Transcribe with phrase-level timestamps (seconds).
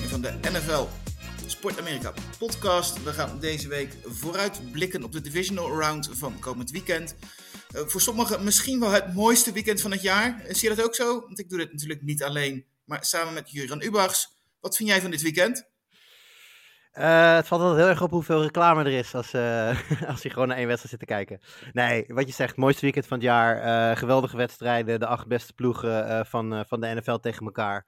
[0.00, 0.86] van de NFL
[1.46, 3.02] Sport Amerika podcast.
[3.02, 7.16] We gaan deze week vooruitblikken op de divisional round van komend weekend.
[7.74, 10.40] Eh, voor sommigen misschien wel het mooiste weekend van het jaar.
[10.40, 11.20] Eh, Zie je dat ook zo?
[11.20, 14.28] Want ik doe dit natuurlijk niet alleen, maar samen met Juran Ubachs.
[14.60, 15.70] Wat vind jij van dit weekend?
[16.92, 19.78] Eh, het valt altijd heel erg op hoeveel reclame er is als, eh,
[20.12, 21.40] als je gewoon naar één wedstrijd zit te kijken.
[21.72, 23.96] Nee, wat je zegt, mooiste weekend van het jaar.
[23.96, 27.86] geweldige wedstrijden, de acht beste ploegen van, van de NFL tegen elkaar.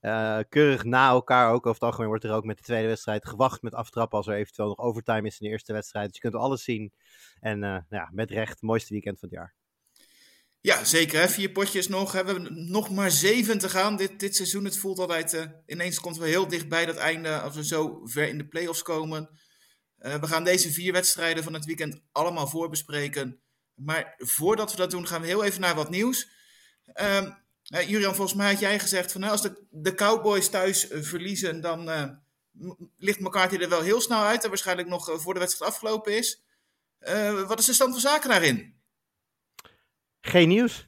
[0.00, 1.66] Eh, keurig na elkaar ook.
[1.66, 4.34] Over het algemeen wordt er ook met de tweede wedstrijd gewacht met aftrappen als er
[4.34, 6.06] eventueel nog overtime is in de eerste wedstrijd.
[6.06, 6.92] Dus je kunt alles zien.
[7.40, 9.54] En eh, nou ja, met recht, mooiste weekend van het jaar.
[10.60, 11.20] Ja, zeker.
[11.20, 11.28] Hè?
[11.28, 12.10] Vier potjes nog.
[12.12, 14.64] We hebben nog maar zeven te gaan dit, dit seizoen.
[14.64, 17.64] Het voelt altijd, eh, ineens komt het wel heel dicht bij dat einde als we
[17.64, 19.40] zo ver in de playoffs komen.
[19.96, 23.40] We gaan deze vier wedstrijden van het weekend allemaal voorbespreken.
[23.74, 26.30] Maar voordat we dat doen, gaan we heel even naar wat nieuws.
[26.92, 27.30] Ehm
[27.80, 31.90] Julian, volgens mij had jij gezegd van als de, de Cowboys thuis eh, verliezen, dan
[31.90, 32.08] eh,
[32.96, 34.42] ligt McCarthy er wel heel snel uit.
[34.42, 36.42] En waarschijnlijk nog eh, voor de wedstrijd afgelopen is.
[37.46, 38.74] Wat is de stand van zaken daarin?
[40.20, 40.86] Geen nieuws.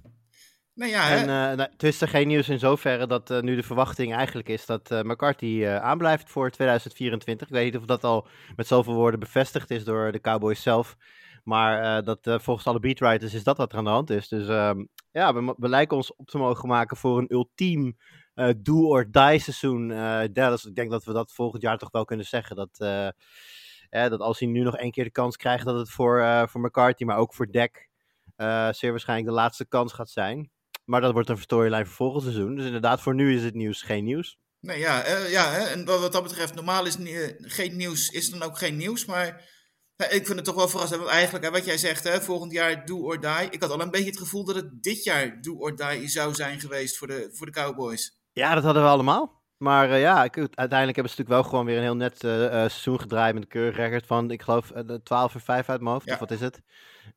[0.74, 1.16] Nou ja, hè?
[1.16, 4.66] En nou, het is er geen nieuws in zoverre dat nu de verwachting eigenlijk is
[4.66, 7.46] dat eh, McCarthy aanblijft voor 2024.
[7.46, 10.96] Ik weet niet of dat al met zoveel woorden bevestigd is door de Cowboys zelf.
[11.44, 14.28] Maar eh, dat, eh, volgens alle beatwriters is dat wat er aan de hand is.
[14.28, 17.96] Dus ehm, ja, we, lijken ons op te mogen maken voor een ultiem
[18.34, 19.88] eh, do-or-die seizoen.
[20.32, 22.56] Dallas, ik denk dat we dat volgend jaar toch wel kunnen zeggen.
[22.56, 26.46] Dat, eh, dat als hij nu nog één keer de kans krijgt, dat het voor,
[26.48, 27.46] voor McCarthy, maar ook voor
[28.36, 30.50] eh, zeer waarschijnlijk de laatste kans gaat zijn.
[30.84, 32.54] Maar dat wordt een storyline voor volgend seizoen.
[32.54, 34.38] Dus inderdaad, voor nu is het nieuws geen nieuws.
[34.60, 36.96] Nee, ja, ja hè, en wat, dat betreft, normaal is
[37.38, 39.04] geen nieuws, is dan ook geen nieuws.
[39.04, 39.42] Maar
[39.96, 41.00] hè, ik vind het toch wel verrassend.
[41.00, 43.50] Want eigenlijk, hè, wat jij zegt, hè, volgend jaar do or die.
[43.50, 46.34] Ik had al een beetje het gevoel dat het dit jaar do or die zou
[46.34, 48.18] zijn geweest voor de, voor de Cowboys.
[48.32, 49.42] Ja, dat hadden we allemaal.
[49.56, 52.44] Maar eh, ja, ik, uiteindelijk hebben ze natuurlijk wel gewoon weer een heel net eh,
[52.44, 55.68] eh, seizoen gedraaid met een keurig record van, ik geloof, eh, de 12 en 5
[55.68, 56.06] uit mijn hoofd.
[56.06, 56.12] Ja.
[56.12, 56.62] Of wat is het?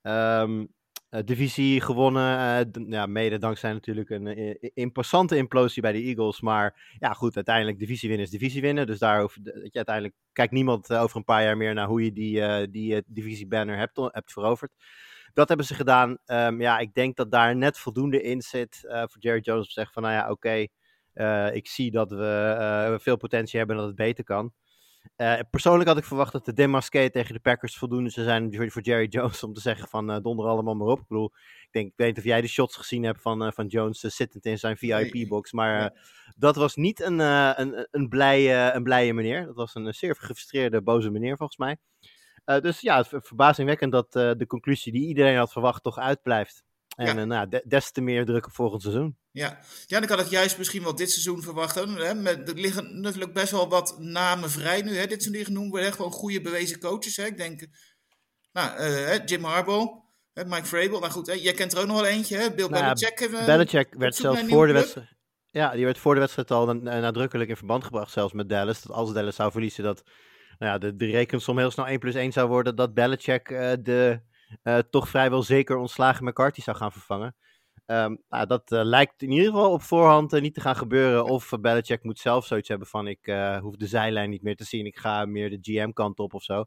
[0.02, 0.66] Ehm,
[1.10, 6.42] eh, divisie gewonnen, eh, ja, mede dankzij natuurlijk een eh, imposante implosie bij de Eagles.
[6.42, 8.88] Maar ja, goed, uiteindelijk divisie winnen is divisie winnen.
[8.88, 12.12] Dus daar hoef, je- uiteindelijk kijkt niemand over een paar jaar meer naar hoe je
[12.12, 14.72] die, die divisie banner hebt, hebt veroverd.
[15.34, 16.18] Dat hebben ze gedaan.
[16.26, 19.72] Ehm, ja, ik denk dat daar net voldoende in zit voor Jerry Jones om te
[19.74, 20.66] zeggen van, nou ja, oké,
[21.54, 24.54] ik zie dat we veel potentie hebben en dat het beter kan.
[25.16, 28.82] Eh, persoonlijk had ik verwacht dat de Demasqué tegen de Packers voldoende zou zijn voor-
[28.82, 31.00] Jerry Jones om te zeggen van eh, donder allemaal maar op.
[31.00, 31.32] Ik bedoel,
[31.62, 34.00] ik, denk, ik weet niet of jij de shots gezien hebt van, eh, van Jones
[34.00, 35.94] zittend in zijn VIP-box, maar
[36.36, 39.46] dat was niet een, een, een, blije, een blije meneer.
[39.46, 41.78] Dat was een zeer gefrustreerde, boze meneer volgens mij.
[42.62, 46.64] Dus ja, verbazingwekkend dat de conclusie die iedereen had verwacht toch uitblijft.
[46.98, 47.22] En Ja.
[47.22, 49.18] eh, nou, de- des te meer druk op volgend seizoen.
[49.32, 49.60] Ja.
[49.86, 51.76] ja, en ik had het juist misschien wel dit seizoen verwacht.
[51.76, 52.16] Hè?
[52.16, 54.90] Met, er liggen natuurlijk best wel wat namen vrij nu.
[54.96, 55.02] Hè?
[55.08, 55.94] Dit seizoen die genoemd worden.
[55.94, 57.16] Gewoon goede bewezen coaches.
[57.18, 57.26] Hè?
[57.26, 57.68] Ik denk,
[58.52, 59.94] nou, eh, Jim Harbaugh,
[60.34, 61.00] Mike Vrabel.
[61.00, 61.34] Nou goed, hè?
[61.34, 62.38] jij kent er ook nog wel eentje.
[62.38, 62.52] Hè?
[62.54, 63.20] Bill Nou Belichick.
[63.20, 65.08] eh, Belichick werd zelfs voor de wedstrijd.
[65.52, 68.82] Ja, die werd voor de wedstrijd al na- nadrukkelijk in verband gebracht, zelfs met Dallas.
[68.84, 70.04] Dat als Dallas zou verliezen, dat
[70.60, 72.76] nou ja, de, de rekensom heel snel 1 plus 1 zou worden.
[72.76, 73.48] Dat Belichick
[73.82, 74.20] de
[74.90, 77.36] toch vrijwel zeker ontslagen McCarthy zou gaan vervangen.
[77.88, 81.26] Ehm, nou, dat eh, lijkt in ieder geval op voorhand eh, niet te gaan gebeuren.
[81.26, 84.56] Of uh, Belichick moet zelf zoiets hebben van ik eh, hoef de zijlijn niet meer
[84.56, 84.86] te zien.
[84.86, 86.66] Ik ga meer de GM-kant op of zo.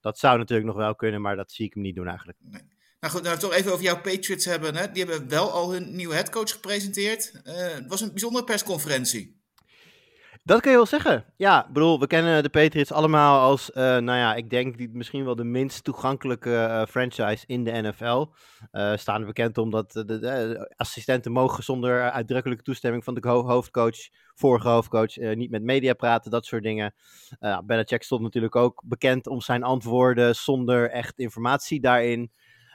[0.00, 2.38] Dat zou natuurlijk nog wel kunnen, maar dat zie ik hem niet doen eigenlijk.
[3.00, 4.76] Nou goed, nou toch even over jouw Patriots hebben.
[4.76, 4.90] Hè?
[4.90, 7.40] Die hebben wel al hun nieuwe headcoach gepresenteerd.
[7.44, 9.43] Eh, het was een bijzondere persconferentie.
[10.46, 11.24] Dat kun je wel zeggen.
[11.36, 15.24] Ja, bedoel, we kennen de Patriots allemaal als, eh, nou ja, ik denk die, misschien
[15.24, 18.26] wel de minst toegankelijke eh, franchise in de NFL.
[18.70, 23.96] Eh staan bekend omdat de, de- assistenten mogen zonder uitdrukkelijke toestemming van de ho- hoofdcoach,
[24.34, 26.94] vorige hoofdcoach, niet met media praten, dat soort dingen.
[27.40, 32.30] Uh, Belichick stond natuurlijk ook bekend om zijn antwoorden zonder echt informatie daarin.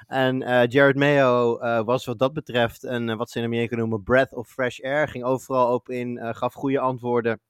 [0.08, 0.38] En
[0.68, 4.80] Jared Mayo was wat dat betreft een, wat ze in Amerika noemen, breath of fresh
[4.80, 5.08] air.
[5.08, 7.42] Ging overal op in, gaf goede antwoorden.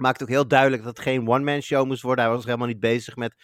[0.00, 2.24] Maakte ook heel duidelijk dat het geen one-man show moest worden.
[2.24, 3.34] Hij was helemaal niet bezig met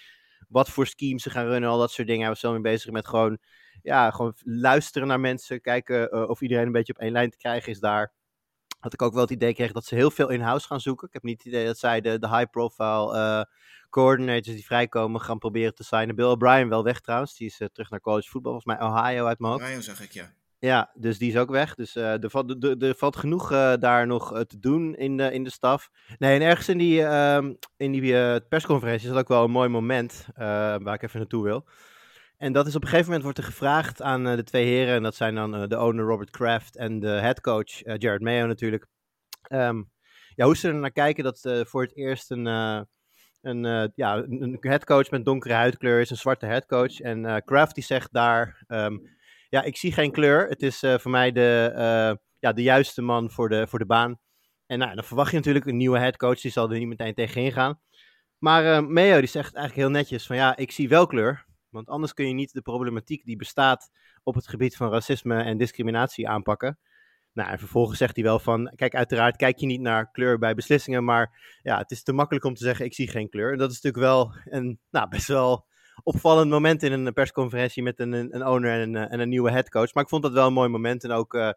[0.49, 2.23] wat voor schemes ze gaan runnen, al dat soort dingen.
[2.23, 3.38] Hij was zo mee bezig met gewoon,
[3.82, 7.37] ja, gewoon luisteren naar mensen, kijken uh, of iedereen een beetje op één lijn te
[7.37, 8.12] krijgen is daar.
[8.79, 11.06] Had ik ook wel het idee kreeg dat ze heel veel in-house gaan zoeken.
[11.06, 13.43] Ik heb niet het idee dat zij de, de high-profile uh,
[13.91, 16.14] coordinators die vrijkomen gaan proberen te signen.
[16.14, 19.26] Bill O'Brien wel weg trouwens, die is uh, terug naar college voetbal, volgens mij Ohio
[19.26, 19.64] uit mijn hoofd.
[19.64, 20.32] Ohio ik, ja.
[20.66, 21.74] Ja, dus die is ook weg.
[21.74, 25.44] Dus uh, er, valt, valt genoeg uh, daar nog uh, te doen in de, in
[25.44, 25.90] de staf.
[26.18, 27.00] Nee, en ergens in die,
[27.76, 31.68] in die persconferentie is dat ook wel een mooi moment waar ik even naartoe wil.
[32.36, 35.02] En dat is op een gegeven moment wordt er gevraagd aan de twee heren, en
[35.02, 38.86] dat zijn dan de owner Robert Kraft en de headcoach Jared Mayo natuurlijk.
[39.52, 39.90] Um,
[40.34, 42.46] ja, hoe ze er naar kijken dat voor het eerst een,
[43.40, 47.00] een, ja, een headcoach met donkere huidkleur is, een zwarte headcoach.
[47.00, 48.64] En Kraft die zegt daar...
[48.68, 49.14] Um,
[49.48, 50.48] ja, ik zie geen kleur.
[50.48, 53.87] Het is uh, voor mij de, uh, ja, de juiste man voor de, voor de
[53.87, 54.19] baan.
[54.66, 56.40] En nou, dan verwacht je natuurlijk een nieuwe headcoach.
[56.40, 57.81] Die zal er niet meteen tegenin gaan.
[58.38, 61.44] Maar uh, Meo die zegt eigenlijk heel netjes van ja, ik zie wel kleur.
[61.69, 63.90] Want anders kun je niet de problematiek die bestaat
[64.22, 66.78] op het gebied van racisme en discriminatie aanpakken.
[67.32, 70.54] Nou, en vervolgens zegt hij wel van, kijk, uiteraard kijk je niet naar kleur bij
[70.54, 73.52] beslissingen, maar ja, het is te makkelijk om te zeggen, ik zie geen kleur.
[73.52, 75.66] En dat is natuurlijk wel een, nou, best wel
[76.06, 79.94] opvallend moment in een persconferentie met een, een owner en een, en een nieuwe headcoach.
[79.94, 81.50] Maar ik vond dat wel een mooi moment en ook uh,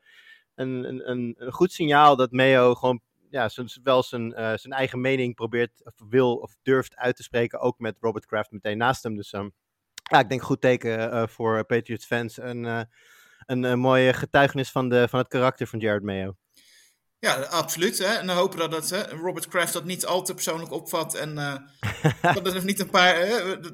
[0.56, 3.50] een, een, een goed signaal dat Meo gewoon ja,
[3.84, 7.60] wel zijn, uh, zijn eigen mening probeert, of wil of durft uit te spreken.
[7.60, 9.16] Ook met Robert Kraft meteen naast hem.
[9.16, 9.52] Dus um,
[9.94, 12.40] ja, ik denk goed teken voor Patriots fans.
[12.40, 12.88] En
[13.46, 16.36] een, een mooie getuigenis van, de, van het karakter van Jared Mayo.
[17.20, 17.98] Ja, absoluut.
[17.98, 18.06] Hè?
[18.06, 21.16] En dan hopen dat, dat hè, Robert Kraft dat niet al te persoonlijk opvat.
[21.16, 23.16] En uh, dat er niet een paar.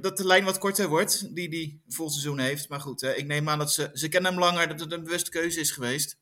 [0.02, 2.70] Dat de lijn wat korter wordt, die die vol seizoen heeft.
[2.70, 3.90] Maar goed, hè, ik neem aan dat ze.
[3.94, 6.18] Ze kennen hem langer, dat het een bewuste keuze is geweest.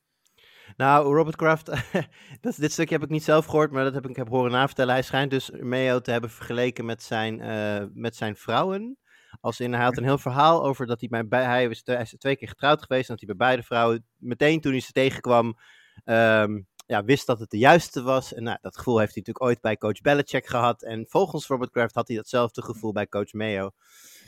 [0.78, 1.66] Nou, Robert Kraft,
[2.42, 4.94] dat, dit stukje heb ik niet zelf gehoord, maar dat heb ik heb horen navertellen.
[4.94, 8.98] Hij schijnt dus Mayo te hebben vergeleken met zijn, uh, met zijn vrouwen.
[9.42, 12.16] Als in, hij had een heel verhaal over dat hij bij, hij, was, hij is
[12.18, 13.10] twee keer getrouwd geweest.
[13.10, 15.58] En dat hij bij beide vrouwen meteen toen hij ze tegenkwam.
[16.06, 18.34] Um, ja, wist dat het de juiste was.
[18.34, 20.84] En nou, dat gevoel heeft hij natuurlijk ooit bij coach Belichick gehad.
[20.84, 23.72] En volgens Robert Kraft had hij datzelfde gevoel bij coach Mayo.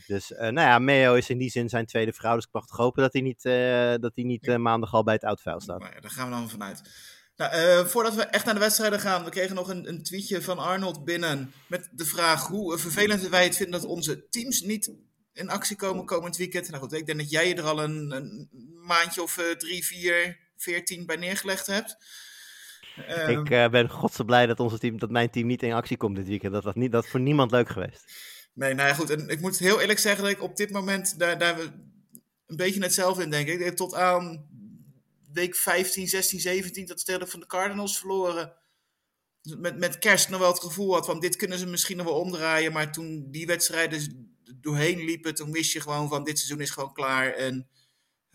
[0.08, 2.36] Dus uh, nou ja, Mayo is in die zin zijn tweede vrouw.
[2.36, 5.04] Dus ik mag toch hopen dat hij niet, uh, dat hij niet uh, maandag al
[5.04, 5.80] bij het oud staat.
[5.80, 6.82] Maar ja, daar gaan we dan vanuit.
[7.36, 10.58] Nou, voordat we echt naar de wedstrijden gaan, we kregen nog een, een, tweetje van
[10.58, 14.92] Arnold binnen met de vraag hoe vervelend wij het vinden dat onze teams niet
[15.34, 16.70] in actie komen komend weekend.
[16.70, 18.50] Nou goed, ik denk dat jij je er al een, een
[18.86, 21.98] maandje of drie, vier, veertien bij neergelegd hebt.
[23.28, 26.16] Ik uh, ben godse blij dat, onze team, dat mijn team niet in actie komt
[26.16, 26.54] dit weekend.
[26.54, 28.04] Dat was niet, dat voor niemand leuk geweest.
[28.54, 29.10] Nee, nou ja, goed.
[29.10, 31.60] En ik moet heel eerlijk zeggen dat ik op dit moment daar, daar
[32.46, 33.48] een beetje hetzelfde in denk.
[33.48, 34.48] Ik tot aan
[35.34, 38.54] week 15, 16, 17 dat ze van de Cardinals verloren.
[39.58, 42.20] Met, met kerst nog wel het gevoel had van dit kunnen ze misschien nog wel
[42.20, 42.72] omdraaien.
[42.72, 46.94] Maar toen die wedstrijden doorheen liepen, toen wist je gewoon van dit seizoen is gewoon
[46.94, 47.34] klaar.
[47.34, 47.68] En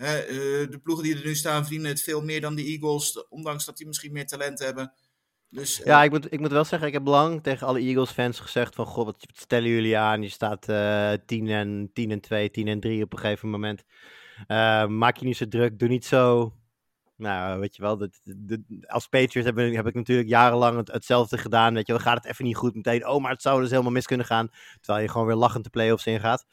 [0.00, 3.76] de ploegen die er nu staan verdienen het veel meer dan de Eagles, ondanks dat
[3.76, 4.92] die misschien meer talent hebben.
[5.48, 8.74] Dus, ja, ik moet, ik moet wel zeggen, ik heb lang tegen alle Eagles-fans gezegd
[8.74, 10.22] van, god, wat stellen jullie aan?
[10.22, 13.84] Je staat uh, 10, en, 10 en 2, 10 en 3 op een gegeven moment.
[14.88, 16.54] Maak je niet zo druk, doe niet zo...
[17.20, 18.08] Nou, weet je wel,
[18.86, 21.74] als Patriots heb, heb, ik natuurlijk jarenlang het, hetzelfde gedaan.
[21.74, 23.08] Weet je, dan gaat het even niet goed meteen.
[23.08, 24.48] Oh, maar het zou dus helemaal mis kunnen gaan.
[24.80, 26.46] Terwijl je gewoon weer lachend de playoffs ingaat.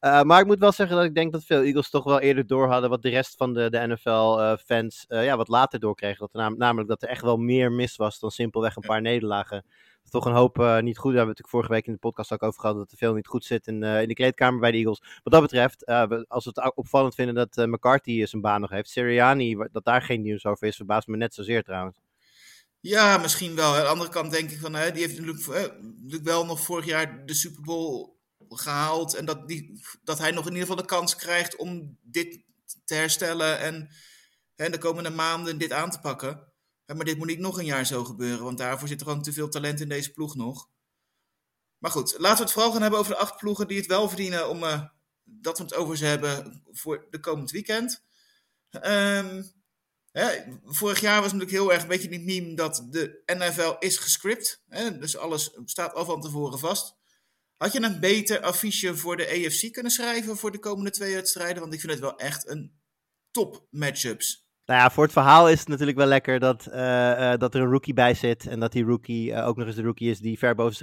[0.00, 2.46] Uh, maar ik moet wel zeggen dat ik denk dat veel Eagles toch wel eerder
[2.46, 6.18] door hadden wat de rest van de, de NFL-fans uh, uh, ja, wat later doorkregen.
[6.18, 9.00] Dat er nam, namelijk dat er echt wel meer mis was dan simpelweg een paar
[9.00, 9.64] nederlagen.
[10.10, 11.12] Toch een hoop uh, niet goed.
[11.12, 13.14] Daar hebben we natuurlijk vorige week in de podcast ook over gehad dat er veel
[13.14, 15.02] niet goed zit in, uh, in de kleedkamer bij de Eagles.
[15.22, 18.70] Wat dat betreft, uh, we, als we het opvallend vinden dat McCarthy zijn baan nog
[18.70, 22.00] heeft, Sirianni, dat daar geen nieuws over is, verbaast me net zozeer trouwens.
[22.80, 23.74] Ja, misschien wel.
[23.74, 25.46] Aan de andere kant denk ik van, hè, die heeft natuurlijk,
[25.82, 28.18] natuurlijk wel nog vorig jaar de Super Bowl
[28.48, 29.14] gehaald.
[29.14, 32.42] En dat, die, dat hij nog in ieder geval de kans krijgt om dit
[32.84, 33.88] te herstellen en
[34.54, 36.52] hè, de komende maanden dit aan te pakken.
[36.86, 39.32] Maar dit moet niet nog een jaar zo gebeuren, want daarvoor zit er gewoon te
[39.32, 40.68] veel talent in deze ploeg nog.
[41.78, 44.08] Maar goed, laten we het vooral gaan hebben over de acht ploegen die het wel
[44.08, 44.84] verdienen om uh,
[45.24, 48.02] dat we het over ze hebben voor de komend weekend.
[48.70, 49.52] Um,
[50.12, 53.96] hè, vorig jaar was natuurlijk heel erg een beetje die meme dat de NFL is
[53.96, 54.62] gescript.
[54.68, 56.96] Hè, dus alles staat al van tevoren vast.
[57.56, 61.62] Had je een beter affiche voor de AFC kunnen schrijven voor de komende twee wedstrijden?
[61.62, 62.80] Want ik vind het wel echt een
[63.30, 64.43] top matchups.
[64.66, 67.60] Nou ja, voor het verhaal is het natuurlijk wel lekker dat, uh, uh, dat er
[67.60, 68.46] een rookie bij zit.
[68.46, 70.74] En dat die rookie uh, ook nog eens de rookie is die ver boven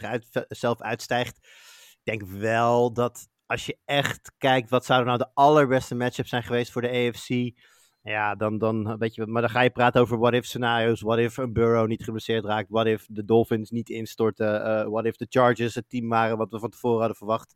[0.48, 1.38] zichzelf uitstijgt.
[1.38, 6.44] Ik denk wel dat als je echt kijkt, wat zouden nou de allerbeste matchups zijn
[6.44, 7.60] geweest voor de AFC?
[8.04, 11.02] Ja, dan, dan weet je, maar dan ga je praten over what if scenario's.
[11.02, 12.70] What if een Burrow niet geblesseerd raakt.
[12.70, 14.90] What if de Dolphins niet instorten.
[14.92, 17.56] What if de Chargers het team waren wat we van tevoren hadden verwacht.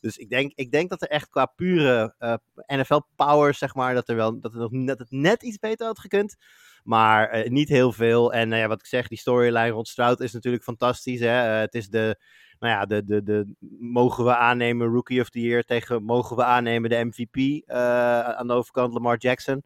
[0.00, 2.34] Dus ik denk, ik denk dat er echt qua pure uh,
[2.66, 5.98] NFL-power, zeg maar, dat, er wel, dat, er nog, dat het net iets beter had
[5.98, 6.36] gekund.
[6.84, 8.32] Maar uh, niet heel veel.
[8.32, 11.20] En uh, ja, wat ik zeg, die storyline rond Stroud is natuurlijk fantastisch.
[11.20, 11.28] Hè?
[11.28, 12.20] het is de,
[12.58, 16.44] nou ja, de, de, de, mogen we aannemen Rookie of the Year tegen mogen we
[16.44, 19.62] aannemen de MVP aan de overkant Lamar Jackson.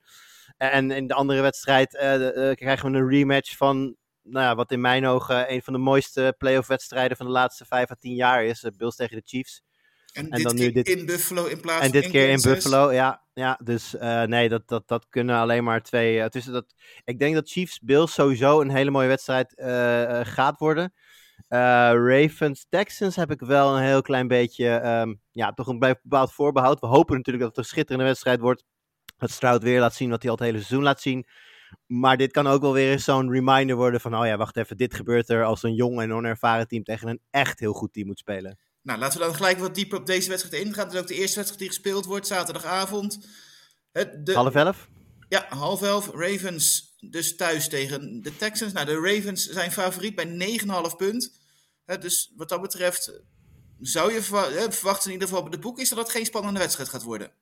[0.56, 1.90] En in de andere wedstrijd
[2.54, 6.34] krijgen we een rematch van nou ja, wat in mijn ogen een van de mooiste
[6.38, 8.70] playoff wedstrijden van de laatste vijf à tien jaar is.
[8.76, 9.62] Bills tegen de Chiefs.
[10.12, 10.88] En, en dit dan nu dit...
[10.88, 13.22] in Buffalo in plaats en van dit keer in Buffalo, ja.
[13.32, 16.16] ja dus uh, nee, dat, dat, dat kunnen alleen maar twee.
[16.16, 16.74] Uh, tussen dat,
[17.04, 20.92] ik denk dat Chiefs-Bills sowieso een hele mooie wedstrijd uh, gaat worden.
[21.48, 26.80] Ravens-Texans heb ik wel een heel klein beetje, um, ja, toch een bepaald voorbehoud.
[26.80, 28.64] We hopen natuurlijk dat het een schitterende wedstrijd wordt.
[29.16, 31.26] Dat Stroud weer laat zien wat hij al het hele seizoen laat zien.
[31.86, 34.76] Maar dit kan ook wel weer eens zo'n reminder worden van, oh ja, wacht even,
[34.76, 38.06] dit gebeurt er als een jong en onervaren team tegen een echt heel goed team
[38.06, 38.58] moet spelen.
[38.82, 40.84] Nou, laten we dan gelijk wat dieper op deze wedstrijd ingaan.
[40.84, 43.18] Het is ook de eerste wedstrijd die gespeeld wordt, zaterdagavond.
[43.92, 44.88] Het, de, half elf?
[45.28, 46.10] Ja, half elf.
[46.14, 48.72] Ravens dus thuis tegen de Texans.
[48.72, 50.58] Nou, de Ravens zijn favoriet bij
[50.90, 51.32] 9,5 punt.
[51.84, 53.20] dus wat dat betreft
[53.80, 56.88] zou je verwachten in ieder geval bij de boek is dat het geen spannende wedstrijd
[56.88, 57.32] gaat worden.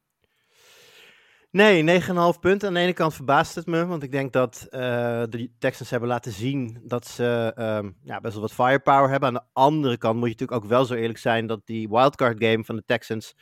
[1.50, 2.68] Nee, 9,5 punten.
[2.68, 4.80] Aan de ene kant verbaast het me, want ik denk dat uh,
[5.28, 9.28] de Texans hebben laten zien dat ze um, ja, best wel wat firepower hebben.
[9.28, 12.44] Aan de andere kant moet je natuurlijk ook wel zo eerlijk zijn dat die wildcard
[12.44, 13.34] game van de Texans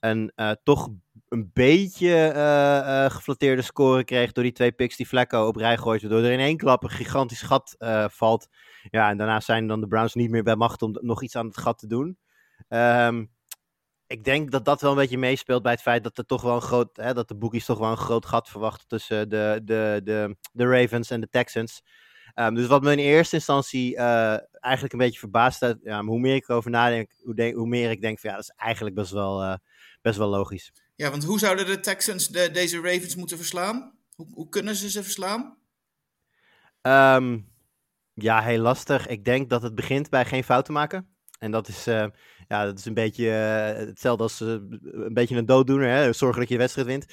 [0.00, 0.88] een uh, toch
[1.28, 6.00] een beetje uh, geflatteerde score kreeg door die twee picks die Flacco op rij gooit,
[6.00, 7.76] waardoor er in één klap een gigantisch gat
[8.10, 8.48] valt.
[8.90, 11.46] Ja, en daarna zijn dan de Browns niet meer bij macht om nog iets aan
[11.46, 12.18] het gat te doen.
[12.68, 13.30] Um,
[14.08, 16.54] ik denk dat dat wel een beetje meespeelt bij het feit dat er toch wel
[16.54, 20.00] een groot, hè, dat de boekies toch wel een groot gat verwachten tussen de, de,
[20.04, 21.82] de, de Ravens en de Texans.
[22.34, 26.20] Um, dus wat me in eerste instantie uh, eigenlijk een beetje verbaasd heeft, ja, hoe
[26.20, 29.10] meer ik erover nadenk, hoe, hoe meer ik denk van ja, dat is eigenlijk best
[29.10, 29.54] wel, uh,
[30.02, 30.72] best wel logisch.
[30.94, 33.98] Ja, want hoe zouden de Texans de, deze Ravens moeten verslaan?
[34.14, 35.56] Hoe, hoe kunnen ze ze verslaan?
[36.82, 37.52] Um,
[38.14, 39.06] ja, heel lastig.
[39.06, 41.16] Ik denk dat het begint bij geen fouten maken.
[41.38, 42.06] En dat is, uh,
[42.48, 45.88] ja, dat is een beetje uh, hetzelfde als uh, een beetje een dooddoener.
[45.88, 46.12] Hè?
[46.12, 47.06] Zorgen dat je wedstrijd wint.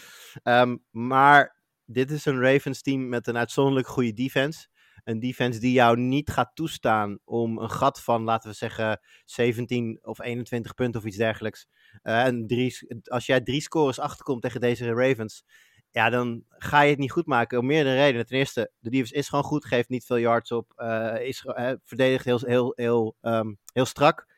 [0.44, 4.68] Um, maar dit is een Ravens team met een uitzonderlijk goede defense.
[5.04, 10.00] Een defense die jou niet gaat toestaan om een gat van, laten we zeggen, 17
[10.02, 11.68] of 21 punten of iets dergelijks.
[12.02, 15.44] en drie, als jij drie scores achterkomt tegen deze Ravens,
[15.92, 17.60] ja, dan ga je het niet goed maken.
[17.60, 18.26] Om meerdere redenen.
[18.26, 20.82] Ten eerste, de defense is gewoon goed, geeft niet veel yards op,
[21.20, 24.34] is uh, verdedigt heel, heel, heel, um, heel strak.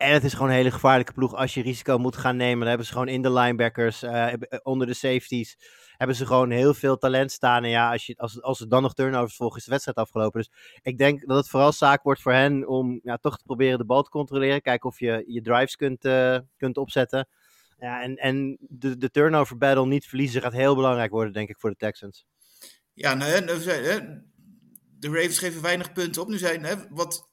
[0.00, 2.58] En het is gewoon een hele gevaarlijke ploeg als je risico moet gaan nemen.
[2.58, 5.56] Dan hebben ze gewoon in de linebackers, uh, onder de safeties,
[5.96, 7.64] hebben ze gewoon heel veel talent staan.
[7.64, 10.40] En ja, als, je, als, als er dan nog turnovers volgen, is de wedstrijd afgelopen.
[10.40, 10.50] Dus
[10.82, 13.84] ik denk dat het vooral zaak wordt voor hen om ja, toch te proberen de
[13.84, 14.62] bal te controleren.
[14.62, 16.08] Kijken of je je drives kunt,
[16.56, 17.28] kunt opzetten.
[17.78, 21.58] Ja, en, en de, de turnover battle niet verliezen gaat heel belangrijk worden, denk ik,
[21.58, 22.26] voor de Texans.
[22.92, 23.44] Ja, nou,
[24.98, 26.28] de Ravens geven weinig punten op.
[26.28, 27.29] Nu zijn, hè, wat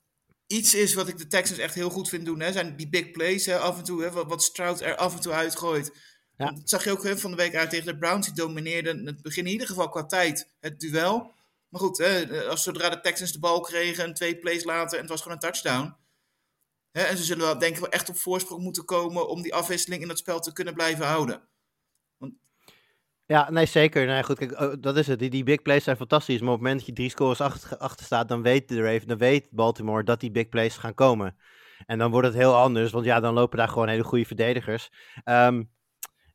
[0.48, 3.12] iets is wat ik de Texans echt heel goed vind doen, hè, zijn die big
[3.12, 3.46] plays.
[3.46, 5.92] Hè, af en toe, hè, wat, wat Stroud er af en toe uitgooit.
[6.38, 6.52] Ja.
[6.52, 8.26] Dat zag je ook hè, van de week uit tegen de Browns.
[8.26, 11.36] Die domineerden het begin in ieder geval qua tijd het duel.
[11.70, 15.02] Maar goed, hè, als zodra de Texans de bal kregen en twee plays later en
[15.02, 15.96] het was gewoon een touchdown
[17.06, 20.02] en ze zullen wel, denk ik, wel echt op voorsprong moeten komen om die afwisseling
[20.02, 21.48] in het spel te kunnen blijven houden.
[22.18, 22.34] Want...
[23.28, 24.06] Ja, nee, zeker.
[24.06, 25.20] Nee, goed, kijk, oh, dat is het.
[25.20, 26.40] Die, die big plays zijn fantastisch.
[26.40, 29.08] Maar op het moment dat je drie scores achter, achter staat, dan weet de Raven,
[29.08, 31.38] dan weet Baltimore dat die big plays gaan komen.
[31.86, 34.90] En dan wordt het heel anders, want ja, dan lopen daar gewoon hele goede verdedigers.
[35.26, 35.72] Um,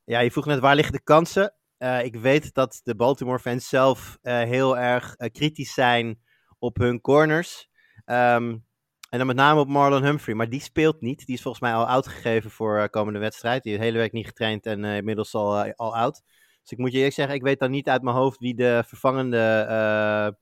[0.05, 1.55] ja, je vroeg net waar liggen de kansen.
[1.79, 6.21] Uh, ik weet dat de Baltimore fans zelf uh, heel erg uh, kritisch zijn
[6.59, 7.69] op hun corners.
[8.07, 8.67] Um,
[9.11, 10.35] en dan met name op Marlon Humphrey.
[10.35, 11.27] Maar die speelt niet.
[11.27, 13.63] Die is volgens mij al uitgegeven voor uh, komende wedstrijd.
[13.63, 16.23] Die heeft de hele week niet getraind en inmiddels al, al oud.
[16.62, 18.83] Dus ik moet je eerlijk zeggen, ik weet dan niet uit mijn hoofd wie de
[18.87, 20.37] vervangende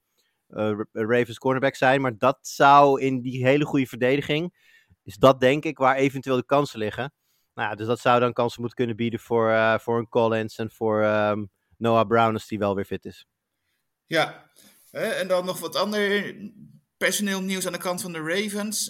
[0.92, 2.00] Ravens cornerback zijn.
[2.00, 4.54] Maar dat zou in die hele goede verdediging,
[5.04, 7.12] is dat denk ik waar eventueel de kansen liggen.
[7.54, 10.70] Nou ja, dus dat zou dan kansen moeten kunnen bieden voor, voor een Collins en
[10.70, 13.26] voor um, Noah Brown als die wel weer fit is.
[14.06, 14.50] Ja,
[14.90, 16.34] en dan nog wat ander
[16.96, 18.84] personeel nieuws aan de kant van de Ravens.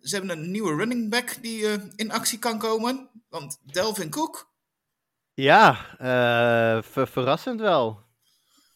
[0.00, 1.66] Ze hebben een nieuwe running back die
[1.96, 3.10] in actie kan komen.
[3.28, 4.54] Want Delvin Cook.
[5.36, 8.00] Ja, uh, ver verrassend wel.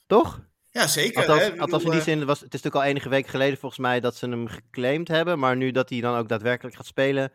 [0.07, 0.41] Toch?
[0.71, 1.21] Ja, zeker.
[1.21, 1.59] Althans, hè?
[1.59, 4.01] althans in die eh, zin, was, het is natuurlijk al enige week geleden volgens mij
[4.01, 5.39] dat ze hem geclaimd hebben.
[5.39, 7.33] Maar nu dat hij dan ook daadwerkelijk gaat spelen,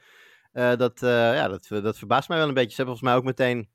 [0.53, 2.69] uh, dat, ja, dat, dat verbaast mij wel een beetje.
[2.69, 3.69] Ze hebben volgens mij ook meteen,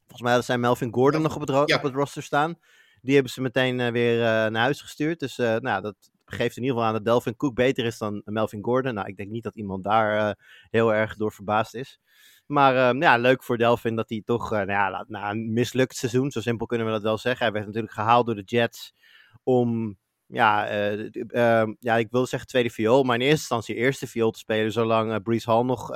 [0.00, 1.76] volgens mij zijn Melvin Gordon nog op het, ja.
[1.76, 2.58] op het roster staan.
[3.00, 4.18] Die hebben ze meteen weer
[4.50, 5.20] naar huis gestuurd.
[5.20, 8.64] Dus nou, dat, geeft in ieder geval aan dat Delvin Cook beter is dan Melvin
[8.64, 8.94] Gordon.
[8.94, 10.36] Nou, ik denk niet dat iemand daar
[10.70, 11.98] heel erg door verbaasd is.
[12.46, 15.96] Maar ehm, ja, leuk voor Delvin dat hij toch uh, nou ja, na een mislukt
[15.96, 17.44] seizoen, zo simpel kunnen we dat wel zeggen.
[17.44, 18.94] Hij werd natuurlijk gehaald door de Jets
[19.42, 24.06] om, ja, uh, uh, ja ik wil zeggen tweede viool, maar in eerste instantie eerste
[24.06, 25.88] viool te spelen, zolang uh, Brees Hall nog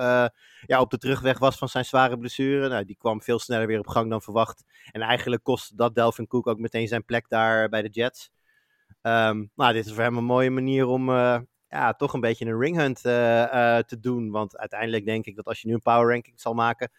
[0.67, 2.69] ja, op de terugweg was van zijn zware blessure.
[2.69, 4.65] Nou, die kwam veel sneller weer op gang dan verwacht.
[4.91, 8.31] En eigenlijk kostte dat Delvin Cook ook meteen zijn plek daar bij de Jets.
[9.03, 11.11] Um, nou, dit is voor hem een mooie manier om
[11.69, 14.31] ja, toch een beetje een ringhunt uh, uh, te doen.
[14.31, 16.91] Want uiteindelijk denk ik dat als je nu een power ranking zal maken,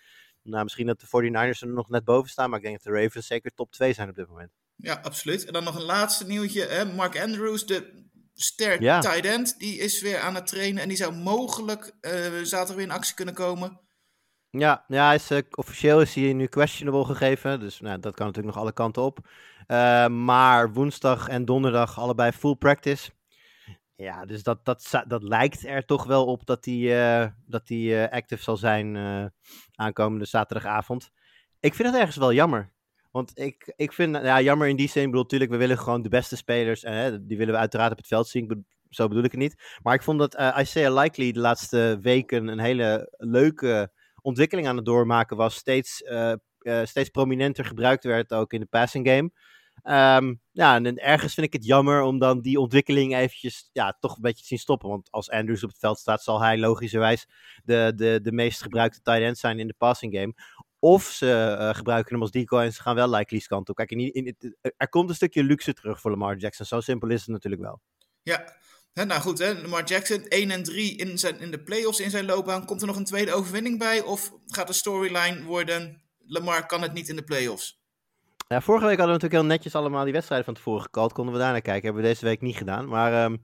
[0.43, 3.01] nou, misschien dat de 49ers er nog net boven staan, maar ik denk dat de
[3.01, 4.51] Ravens zeker top 2 zijn op dit moment.
[4.75, 5.45] Ja, absoluut.
[5.45, 6.65] En dan nog een laatste nieuwtje.
[6.65, 6.85] Hè?
[6.85, 8.99] Mark Andrews, de ster ja.
[8.99, 12.11] tight end, die is weer aan het trainen en die zou mogelijk uh,
[12.43, 13.79] zaterdag weer in actie kunnen komen.
[14.49, 17.59] Ja, ja is, uh, officieel is hij nu questionable gegeven.
[17.59, 19.19] Dus nou, dat kan natuurlijk nog alle kanten op.
[19.67, 23.11] Uh, maar woensdag en donderdag allebei full practice.
[23.99, 27.91] Ja, dus dat, dat, dat lijkt er toch wel op dat hij uh, dat die,
[27.91, 29.25] uh, active zal zijn uh,
[29.75, 31.09] aankomende zaterdagavond.
[31.59, 32.73] Ik vind het ergens wel jammer.
[33.11, 36.01] Want ik, ik vind, ja, jammer in die zin, ik bedoel, natuurlijk, we willen gewoon
[36.01, 39.31] de beste spelers, en die willen we uiteraard op het veld zien, zo bedoel ik
[39.31, 39.79] het niet.
[39.83, 43.91] Maar ik vond dat Isaiah Likely de laatste weken een hele leuke
[44.21, 45.55] ontwikkeling aan het doormaken was.
[45.55, 46.03] Steeds,
[46.83, 49.31] steeds prominenter gebruikt werd ook in de passing game.
[49.83, 54.15] Um, ja, en ergens vind ik het jammer om dan die ontwikkeling eventjes ja, toch
[54.15, 54.89] een beetje te zien stoppen.
[54.89, 57.27] Want als Andrews op het veld staat, zal hij logischerwijs
[57.63, 60.33] de, de, de meest gebruikte tight end zijn in de passing game.
[60.79, 63.75] Of ze uh, gebruiken hem als decoy en ze gaan wel Likely's kant op.
[63.75, 66.65] Kijk, in, in, in, er komt een stukje luxe terug voor Lamar Jackson.
[66.65, 67.81] Zo simpel is het natuurlijk wel.
[68.23, 68.57] Ja,
[68.93, 72.25] nou goed, hè, Lamar Jackson 1 en 3 in, zijn, in de playoffs in zijn
[72.25, 72.65] loopbaan.
[72.65, 74.01] Komt er nog een tweede overwinning bij?
[74.01, 77.78] Of gaat de storyline worden, Lamar kan het niet in de playoffs?
[78.53, 81.13] Ja, vorige week hadden we natuurlijk heel netjes allemaal die wedstrijden van tevoren gekald.
[81.13, 81.83] Konden we daar naar kijken.
[81.83, 82.87] Hebben we deze week niet gedaan.
[82.87, 83.41] Maar um,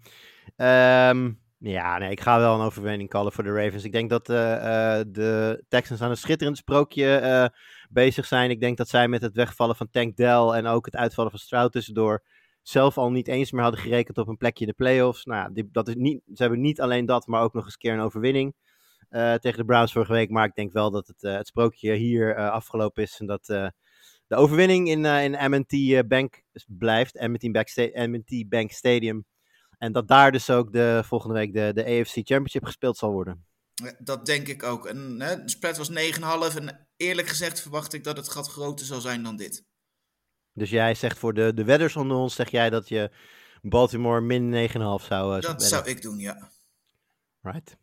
[0.67, 3.83] um, ja, nee, ik ga wel een overwinning callen voor de Ravens.
[3.83, 7.59] Ik denk dat uh, uh, de Texans aan een schitterend sprookje uh,
[7.89, 8.49] bezig zijn.
[8.49, 11.39] Ik denk dat zij met het wegvallen van Tank Dell en ook het uitvallen van
[11.39, 12.23] Stroud tussendoor
[12.61, 15.25] zelf al niet eens meer hadden gerekend op een plekje in de playoffs.
[15.25, 17.99] Nou, dat is niet, ze hebben niet alleen dat, maar ook nog eens keer een
[17.99, 18.55] overwinning
[19.09, 20.29] tegen de Browns vorige week.
[20.29, 23.73] Maar ik denk wel dat het, het sprookje hier afgelopen is en dat
[24.27, 27.13] de overwinning in, uh, in M&T Bank blijft.
[27.13, 29.25] M&T Bank, M&T Bank Stadium.
[29.77, 33.45] En dat daar dus ook de, volgende week de, de AFC Championship gespeeld zal worden.
[33.99, 34.85] Dat denk ik ook.
[34.85, 35.95] En, hè, de spread was 9,5.
[36.57, 39.63] En eerlijk gezegd verwacht ik dat het gat groter zal zijn dan dit.
[40.53, 43.11] Dus jij zegt voor de, de wedders onder ons, zeg jij dat je
[43.61, 44.75] Baltimore min 9,5
[45.07, 45.35] zou...
[45.35, 46.51] Uh, dat zou ik doen, ja.
[47.41, 47.77] Right.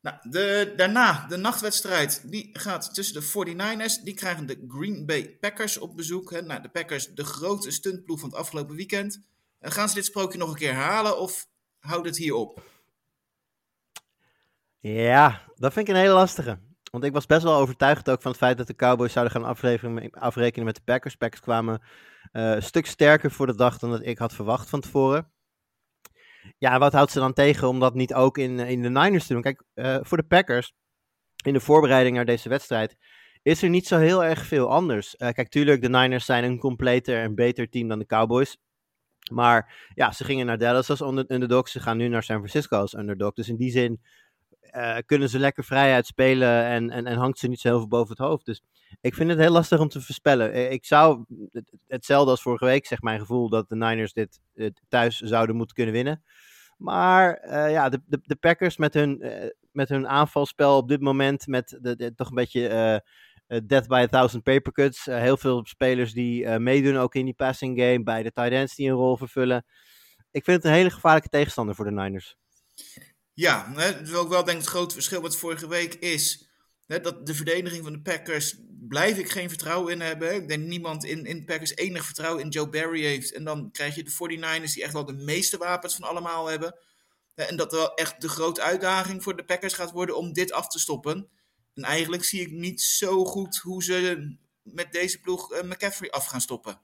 [0.00, 4.04] Nou, de, daarna, de nachtwedstrijd, die gaat tussen de 49ers.
[4.04, 6.30] Die krijgen de Green Bay Packers op bezoek.
[6.30, 6.42] Hè.
[6.42, 9.22] Nou, de Packers, de grote stuntploeg van het afgelopen weekend.
[9.58, 11.46] En gaan ze dit sprookje nog een keer halen of
[11.78, 12.62] houdt het hier op?
[14.78, 16.58] Ja, dat vind ik een hele lastige.
[16.90, 19.56] Want ik was best wel overtuigd ook van het feit dat de Cowboys zouden gaan
[20.10, 21.16] afrekenen, met de Packers.
[21.16, 21.80] Packers kwamen
[22.32, 25.30] uh, een stuk sterker voor de dag dan dat ik had verwacht van tevoren.
[26.58, 29.32] Ja, wat houdt ze dan tegen om dat niet ook in, in de Niners te
[29.32, 29.42] doen?
[29.42, 30.72] Kijk, uh, voor de Packers,
[31.44, 32.96] in de voorbereiding naar deze wedstrijd,
[33.42, 35.14] is er niet zo heel erg veel anders.
[35.18, 38.56] Uh, kijk, tuurlijk, de Niners zijn een completer en beter team dan de Cowboys.
[39.32, 42.94] Maar ja, ze gingen naar Dallas als underdog, ze gaan nu naar San Francisco als
[42.94, 43.32] underdog.
[43.32, 44.00] Dus in die zin
[44.76, 47.88] uh, kunnen ze lekker vrijheid spelen en, en, en hangt ze niet zo heel veel
[47.88, 48.44] boven het hoofd.
[48.44, 48.62] Dus
[49.00, 50.72] ik vind het heel lastig om te voorspellen.
[50.72, 51.24] Ik zou,
[51.86, 54.40] hetzelfde als vorige week, zeg mijn gevoel, dat de Niners dit
[54.88, 56.22] thuis zouden moeten kunnen winnen.
[56.76, 59.22] Maar ja, de, de, de, Packers met hun,
[59.72, 63.04] met hun aanvalspel op dit moment, met de, toch een beetje
[63.46, 65.04] death by a thousand papercuts.
[65.04, 68.88] heel veel spelers die meedoen ook in die passing game, bij de tight ends die
[68.88, 69.64] een rol vervullen.
[70.30, 72.36] Ik vind het een hele gevaarlijke tegenstander voor de Niners.
[73.34, 76.48] Ja, hè, dus ook wel denk ik het grote verschil wat vorige week is.
[76.86, 78.54] Hè, dat de verdediging van de Packers
[78.88, 80.34] blijf ik geen vertrouwen in hebben.
[80.34, 83.32] Ik denk niemand in, in Packers enig vertrouwen in Joe Barry heeft.
[83.32, 86.78] En dan krijg je de 49ers die echt wel de meeste wapens van allemaal hebben.
[87.34, 90.68] En dat wel echt de grote uitdaging voor de Packers gaat worden om dit af
[90.68, 91.28] te stoppen.
[91.74, 96.26] En eigenlijk zie ik niet zo goed hoe ze met deze ploeg uh, McCaffrey af
[96.26, 96.80] gaan stoppen.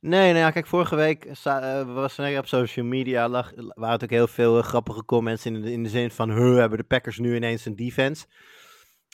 [0.00, 4.10] Nee, nou ja, kijk, vorige week uh, was er op social media, lag, waren ook
[4.10, 7.36] heel veel uh, grappige comments in de, in de zin van, hebben de Packers nu
[7.36, 8.26] ineens een defense?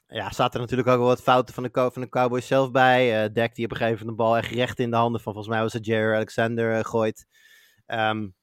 [0.07, 3.25] Ja, zaten er natuurlijk ook wel wat fouten van de, van de Cowboys zelf bij.
[3.25, 5.55] Uh, die op een gegeven moment de bal echt recht in de handen van, volgens
[5.55, 7.27] mij was het Jerry Alexander, gooit.
[7.87, 8.35] Um,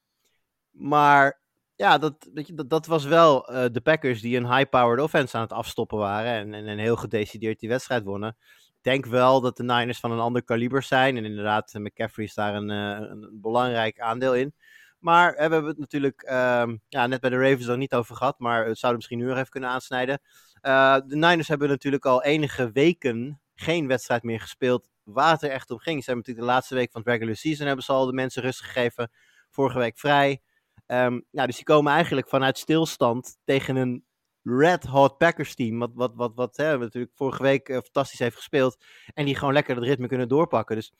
[0.70, 1.40] maar
[1.76, 3.40] ja, dat, dat, dat, dat was wel
[3.72, 7.60] de Packers die een high-powered offense aan het afstoppen waren en, en, en heel gedecideerd
[7.60, 8.36] die wedstrijd wonnen
[8.84, 11.16] denk wel dat de Niners van een ander kaliber zijn.
[11.16, 14.54] En inderdaad, McCaffrey is daar een, uh, een belangrijk aandeel in.
[14.98, 18.38] Maar we hebben het natuurlijk um, ja, net bij de Ravens er niet over gehad.
[18.38, 20.20] Maar het zouden misschien nu nog even kunnen aansnijden.
[20.62, 25.50] Uh, de Niners hebben natuurlijk al enige weken geen wedstrijd meer gespeeld waar het er
[25.50, 26.04] echt om ging.
[26.04, 28.42] Ze hebben natuurlijk de laatste week van het regular season hebben ze al de mensen
[28.42, 29.10] rust gegeven.
[29.50, 30.42] Vorige week vrij.
[30.86, 34.04] Um, dus die komen eigenlijk vanuit stilstand tegen een
[34.44, 35.78] red hot Packers team.
[35.78, 38.76] Wat, wat, wat, wat hè, natuurlijk vorige week uh, fantastisch heeft gespeeld.
[39.14, 40.76] En die gewoon lekker het ritme kunnen doorpakken.
[40.76, 40.92] Dus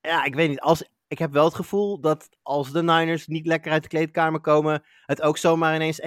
[0.00, 0.60] ja, ik weet niet.
[0.60, 4.40] Als, ik heb wel het gevoel dat als de Niners niet lekker uit de kleedkamer
[4.40, 6.04] komen, het ook zomaar ineens 21-3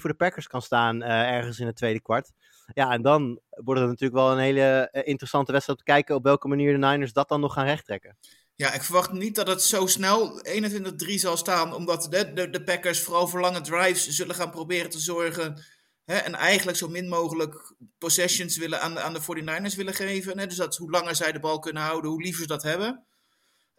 [0.00, 2.32] voor de Packers kan staan uh, ergens in het tweede kwart.
[2.74, 6.24] Ja, en dan wordt het natuurlijk wel een hele uh, interessante wedstrijd te kijken op
[6.24, 8.16] welke manier de Niners dat dan nog gaan rechttrekken.
[8.54, 12.62] Ja, ik verwacht niet dat het zo snel 21-3 zal staan, omdat de, de, de,
[12.62, 15.64] Packers vooral voor lange drives zullen gaan proberen te zorgen.
[16.04, 20.48] En eigenlijk zo min mogelijk possessions willen aan, aan de 49ers willen geven.
[20.48, 23.06] Dus dat hoe langer zij de bal kunnen houden, hoe liever ze dat hebben.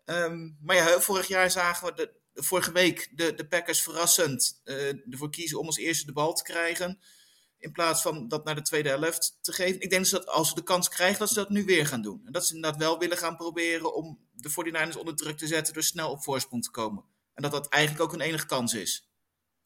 [0.06, 5.12] Um, maar ja, vorig jaar zagen we, de, vorige week, de, de Packers verrassend uh,
[5.12, 7.00] ervoor kiezen om als eerste de bal te krijgen.
[7.58, 9.82] In plaats van dat naar de tweede helft te geven.
[9.82, 12.02] Ik denk dus dat als ze de kans krijgen, dat ze dat nu weer gaan
[12.02, 12.22] doen.
[12.26, 15.74] En dat ze inderdaad wel willen gaan proberen om de 49ers onder druk te zetten
[15.74, 17.04] door snel op voorsprong te komen.
[17.34, 19.08] En dat dat eigenlijk ook hun enige kans is.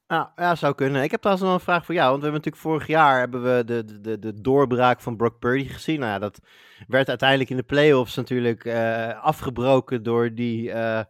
[0.07, 1.03] Ja, ja, zou kunnen.
[1.03, 2.09] Ik heb trouwens nog een vraag voor jou.
[2.09, 5.67] Want we hebben natuurlijk vorig jaar hebben we de, de, de doorbraak van Brock Purdy
[5.67, 5.99] gezien.
[5.99, 6.39] Nou ja, dat
[6.87, 11.01] werd uiteindelijk in de playoffs natuurlijk uh, afgebroken door die, uh,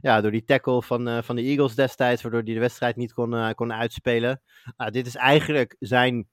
[0.00, 2.22] ja, door die tackle van, uh, van de Eagles destijds.
[2.22, 4.42] Waardoor hij de wedstrijd niet kon, kon uitspelen.
[4.76, 6.28] Nou, dit is eigenlijk zijn,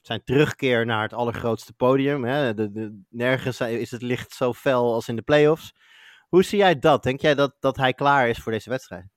[0.00, 2.24] zijn terugkeer naar het allergrootste podium.
[2.24, 2.54] Hè?
[2.54, 5.72] De, de, nergens is het licht zo fel als in de playoffs.
[6.28, 7.02] Hoe zie jij dat?
[7.02, 9.15] Denk jij dat, dat hij klaar is voor deze wedstrijd?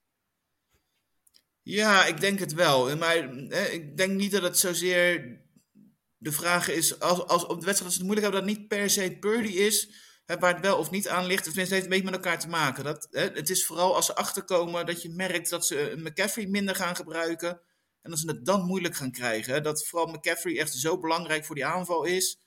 [1.63, 2.97] Ja, ik denk het wel.
[2.97, 3.17] Maar
[3.71, 5.39] ik denk niet dat het zozeer
[6.17, 8.67] de vraag is, als, als op de wedstrijd als het moeilijk hebben, dat het niet
[8.67, 9.89] per se Purdy is,
[10.25, 11.43] hè, waar het wel of niet aan ligt.
[11.43, 12.83] Tenminste, heeft een beetje met elkaar te maken.
[12.83, 16.75] Dat, hè, het is vooral als ze achterkomen dat je merkt dat ze McCaffrey minder
[16.75, 17.61] gaan gebruiken.
[18.01, 19.63] En dat ze het dan moeilijk gaan krijgen.
[19.63, 22.39] Dat vooral McCaffrey echt zo belangrijk voor die aanval is.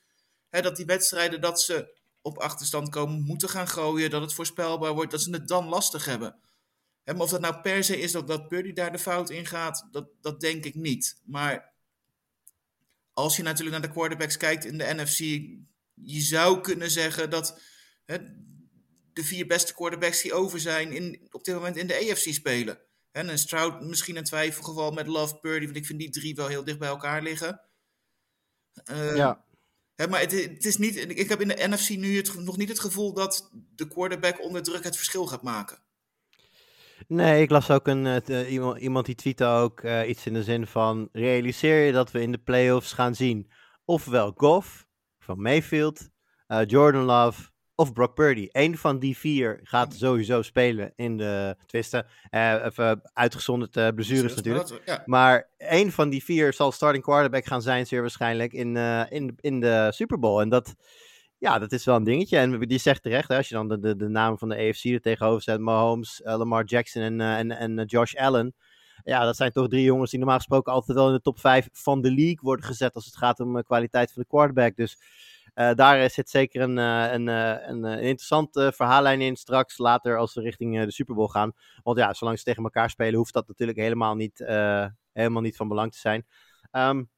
[0.51, 5.11] Dat die wedstrijden dat ze op achterstand komen moeten gaan gooien, dat het voorspelbaar wordt,
[5.11, 6.37] dat ze het dan lastig hebben.
[7.05, 9.89] En of dat nou per se is dat, dat Purdy daar de fout in gaat,
[9.91, 11.21] dat, dat denk ik niet.
[11.25, 11.73] Maar
[13.13, 15.19] als je natuurlijk naar de quarterbacks kijkt in de NFC,
[15.95, 17.61] je zou kunnen zeggen dat
[18.05, 18.19] hè,
[19.13, 22.79] de vier beste quarterbacks die over zijn in, op dit moment in de AFC spelen.
[23.11, 26.47] En een Stroud misschien een twijfelgeval met Love Purdy, want ik vind die drie wel
[26.47, 27.61] heel dicht bij elkaar liggen.
[28.91, 29.45] Uh, ja.
[29.95, 32.69] Hè, maar het, het, is niet, ik heb in de NFC nu het, nog niet
[32.69, 35.82] het gevoel dat de quarterback onder druk het verschil gaat maken.
[37.09, 40.43] Nee, ik las ook een, uh, iemand, iemand die tweette ook uh, iets in de
[40.43, 43.51] zin van: realiseer je dat we in de playoffs gaan zien
[43.85, 44.87] ofwel Goff
[45.19, 46.09] van Mayfield,
[46.49, 48.49] uh, Jordan Love of Brock Purdy.
[48.51, 52.07] Eén van die vier gaat sowieso spelen in de twisten.
[52.31, 54.81] even uitgezonderd blessures natuurlijk.
[54.85, 55.03] Ja.
[55.07, 58.77] Maar één van die vier zal starting quarterback gaan zijn, zeer waarschijnlijk in,
[59.09, 60.41] in, in de Super Bowl.
[60.41, 60.75] En dat
[61.43, 62.39] ja, dat is wel een dingetje.
[62.39, 64.85] En die zegt terecht, hè, als je dan de, de, de namen van de AFC
[64.85, 68.55] er tegenover zet, Mahomes, uh, Lamar Jackson en, uh, en, en uh, Josh Allen.
[69.05, 71.69] Ja, dat zijn toch drie jongens die normaal gesproken altijd wel in de top 5
[71.73, 74.77] van de league worden gezet als het gaat om de kwaliteit van de quarterback.
[74.77, 74.99] Dus
[75.55, 80.85] daar zit zeker een, een, een, een interessante verhaallijn in straks, later als we richting
[80.85, 81.53] de Super Bowl gaan.
[81.83, 84.39] Want ja, zolang ze tegen elkaar spelen, hoeft dat natuurlijk helemaal niet,
[85.13, 86.27] helemaal niet van belang te zijn.
[86.73, 87.11] Um,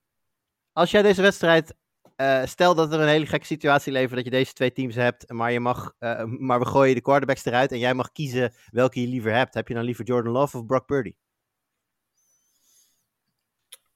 [0.73, 1.75] als jij deze wedstrijd
[2.17, 5.33] uh, stel dat er een hele gekke situatie levert dat je deze twee teams hebt,
[5.33, 9.01] maar, je mag, uh, maar we gooien de quarterbacks eruit en jij mag kiezen welke
[9.01, 9.55] je liever hebt.
[9.55, 11.15] Heb je dan liever Jordan Love of Brock Purdy?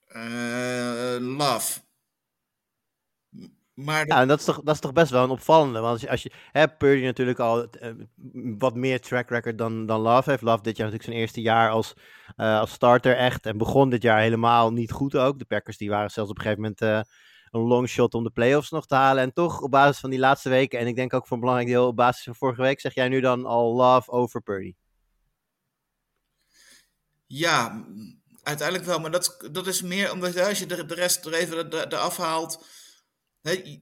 [0.07, 1.79] Uh, love.
[3.73, 5.79] Maar Ja, en dat is, toch, dat is toch best wel een opvallende.
[5.79, 7.67] Want als je, als je hè, Purdy natuurlijk al
[8.57, 10.41] wat meer track record dan, dan Love heeft.
[10.41, 11.93] Love dit jaar natuurlijk zijn eerste jaar als,
[12.35, 13.45] als starter echt.
[13.45, 15.39] En begon dit jaar helemaal niet goed ook.
[15.39, 17.05] De Packers die waren zelfs op een gegeven moment
[17.51, 19.23] een long shot om de playoffs nog te halen.
[19.23, 21.71] En toch op basis van die laatste weken, en ik denk ook voor een belangrijk
[21.71, 24.73] deel op basis van vorige week, zeg jij nu dan al love over Purdy?
[27.25, 27.85] Ja,
[28.43, 28.99] uiteindelijk wel.
[28.99, 32.65] Maar dat, dat is meer omdat als je de, de rest er even eraf haalt.
[33.41, 33.81] Hè,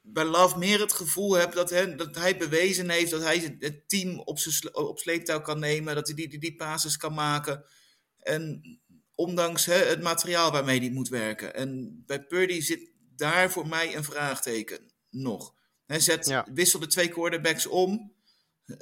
[0.00, 3.88] bij Love meer het gevoel hebt dat, hè, dat hij bewezen heeft dat hij het
[3.88, 5.94] team op, zijn, op sleeptouw kan nemen.
[5.94, 7.64] Dat hij die, die, die passes kan maken.
[8.18, 8.62] En
[9.14, 11.54] ondanks het materiaal waarmee hij moet werken.
[11.54, 15.54] En bij Purdy zit daar voor mij een vraagteken nog.
[15.86, 16.46] Hij zet, ja.
[16.52, 18.16] wissel de twee quarterbacks om.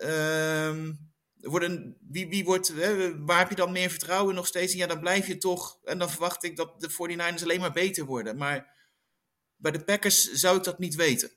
[0.05, 4.72] Um, worden, wie, wie wordt, hè, waar heb je dan meer vertrouwen nog steeds?
[4.72, 5.79] Ja, dan blijf je toch.
[5.85, 8.37] En dan verwacht ik dat de 49ers alleen maar beter worden.
[8.37, 8.75] Maar
[9.57, 11.31] bij de Packers zou ik dat niet weten.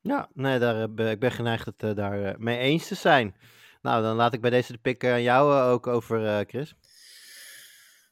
[0.00, 3.36] Ja, nee, daar, uh, ik ben geneigd het uh, daar uh, mee eens te zijn.
[3.82, 6.74] Nou, dan laat ik bij deze de pick aan jou ook over, Chris.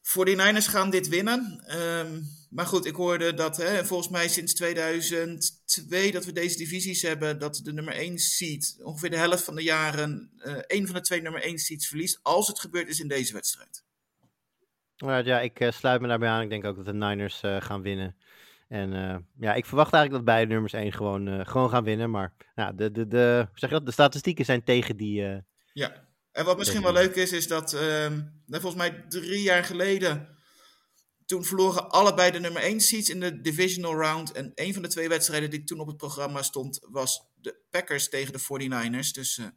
[0.01, 1.63] 49ers gaan dit winnen.
[1.79, 7.01] Um, maar goed, ik hoorde dat hè, volgens mij sinds 2002 dat we deze divisies
[7.01, 10.95] hebben, dat de nummer 1 seed ongeveer de helft van de jaren uh, één van
[10.95, 13.83] de twee nummer 1 seeds verliest, als het gebeurd is in deze wedstrijd.
[14.95, 16.41] ja, ik uh, sluit me daarbij aan.
[16.41, 18.15] Ik denk ook dat de Niners uh, gaan winnen.
[18.67, 18.91] En
[19.39, 22.09] ja, ik verwacht eigenlijk dat beide nummers 1 gewoon, gewoon gaan winnen.
[22.09, 23.85] Maar nou, de, de, de, zeg je dat?
[23.85, 25.43] de statistieken zijn tegen die.
[25.73, 30.36] ja, en wat misschien wel leuk is, is dat ehm, volgens mij drie jaar geleden
[31.27, 34.31] toen verloren allebei de nummer 1 seats in de divisional round.
[34.31, 38.09] En een van de twee wedstrijden die toen op het programma stond, was de Packers
[38.09, 39.11] tegen de 49ers.
[39.11, 39.47] Dus uh,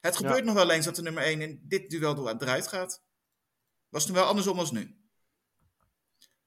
[0.00, 3.02] het gebeurt nog wel eens dat de nummer 1 in dit duel eruit gaat.
[3.88, 4.96] Was toen wel andersom als nu.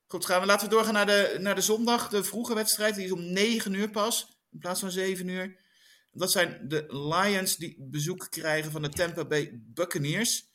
[0.08, 2.96] Goed, gaan we, laten we doorgaan naar de, naar de zondag, de vroege wedstrijd.
[2.96, 5.68] Die is om 9 uur pas, in plaats van 7 uur.
[6.12, 10.48] Dat zijn de Lions die bezoek krijgen van de Tampa Bay Buccaneers.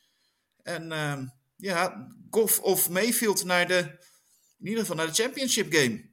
[0.62, 0.92] En...
[0.92, 1.22] Uh,
[1.64, 3.78] ja, Goff of Mayfield naar de,
[4.58, 6.12] in ieder geval naar de championship game.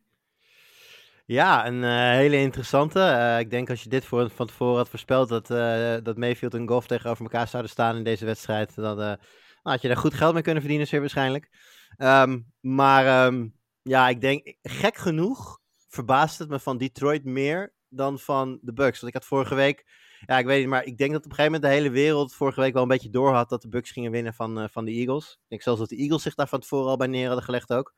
[1.25, 2.99] Ja, een uh, hele interessante.
[2.99, 6.53] Uh, ik denk als je dit voor, van tevoren had voorspeld dat, uh, dat Mayfield
[6.53, 9.17] en Goff tegenover elkaar zouden staan in deze wedstrijd, dan
[9.61, 11.49] had je daar goed geld mee kunnen verdienen, zeer waarschijnlijk.
[11.97, 15.59] Um, maar um, ja, ik denk, gek genoeg
[15.89, 18.99] verbaast het me van Detroit meer dan van de Bucks.
[18.99, 19.85] Want ik had vorige week
[20.25, 22.34] ja, ik weet niet, maar ik denk dat op een gegeven moment de hele wereld
[22.34, 24.86] vorige week wel een beetje door had dat de Bucks gingen winnen van, uh, van
[24.86, 25.31] de Eagles.
[25.31, 27.73] Ik denk zelfs dat de Eagles zich daar van tevoren al bij neer hadden gelegd
[27.73, 27.93] ook.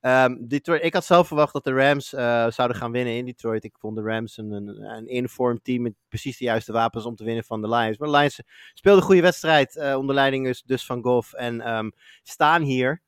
[0.00, 3.64] Um, Detroit, ik had zelf verwacht dat de Rams uh, zouden gaan winnen in Detroit.
[3.64, 7.16] Ik vond de Rams een, een, een informed team met precies de juiste wapens om
[7.16, 7.98] te winnen van de Lions.
[7.98, 8.40] Maar de Lions
[8.74, 13.02] speelden een goede wedstrijd uh, onder leiding dus, dus van Golf en um, staan hier.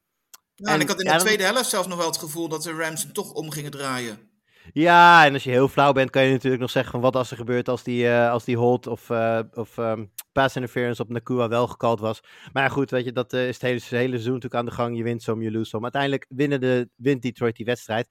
[0.55, 2.49] Ja, en, en ik had in de ja, tweede helft zelfs nog wel het gevoel
[2.49, 4.31] dat de Rams hem toch om gingen draaien.
[4.73, 7.31] Ja, en als je heel flauw bent, kan je natuurlijk nog zeggen van wat als
[7.31, 11.09] er gebeurt als die, uh, als die hold of, uh, of um, pass interference op
[11.09, 12.21] Nakua wel gekald was.
[12.53, 14.71] Maar ja, goed, weet je, dat uh, is het hele, hele seizoen natuurlijk aan de
[14.71, 14.97] gang.
[14.97, 15.83] Je wint som, je lose som.
[15.83, 18.09] Uiteindelijk winnen de, wint Detroit die wedstrijd.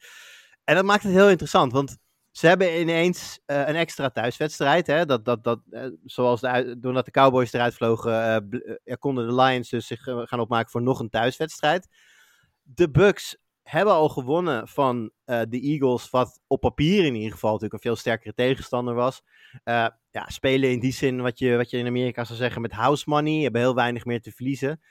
[0.63, 1.97] En dat maakt het heel interessant, want
[2.31, 4.87] ze hebben ineens een extra thuiswedstrijd.
[4.87, 5.05] Hè?
[5.05, 5.59] Dat, dat, dat,
[6.05, 8.49] zoals de, doordat de Cowboys eruit vlogen,
[8.99, 11.87] konden de Lions dus zich gaan opmaken voor nog een thuiswedstrijd.
[12.63, 13.37] De Bucks
[13.69, 17.89] hebben al gewonnen van uh, de Eagles, wat op papier in ieder geval natuurlijk een
[17.89, 19.21] veel sterkere tegenstander was.
[19.53, 22.71] Uh, ja, spelen in die zin wat je, wat je in Amerika zou zeggen met
[22.71, 24.81] house money, hebben heel weinig meer te verliezen.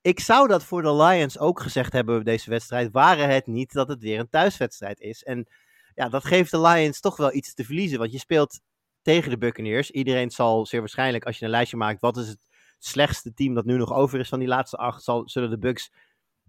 [0.00, 3.88] Ik zou dat voor de Lions ook gezegd hebben deze wedstrijd, waren het niet dat
[3.88, 5.24] het weer een thuiswedstrijd is.
[5.24, 5.48] En
[5.94, 8.60] ja, dat geeft de Lions toch wel iets te verliezen, want je speelt
[9.02, 9.90] tegen de Buccaneers.
[9.90, 12.46] Iedereen zal zeer waarschijnlijk, als je een lijstje maakt, wat is het
[12.78, 15.90] slechtste team dat nu nog over is van die laatste acht, zal, zullen de Bucks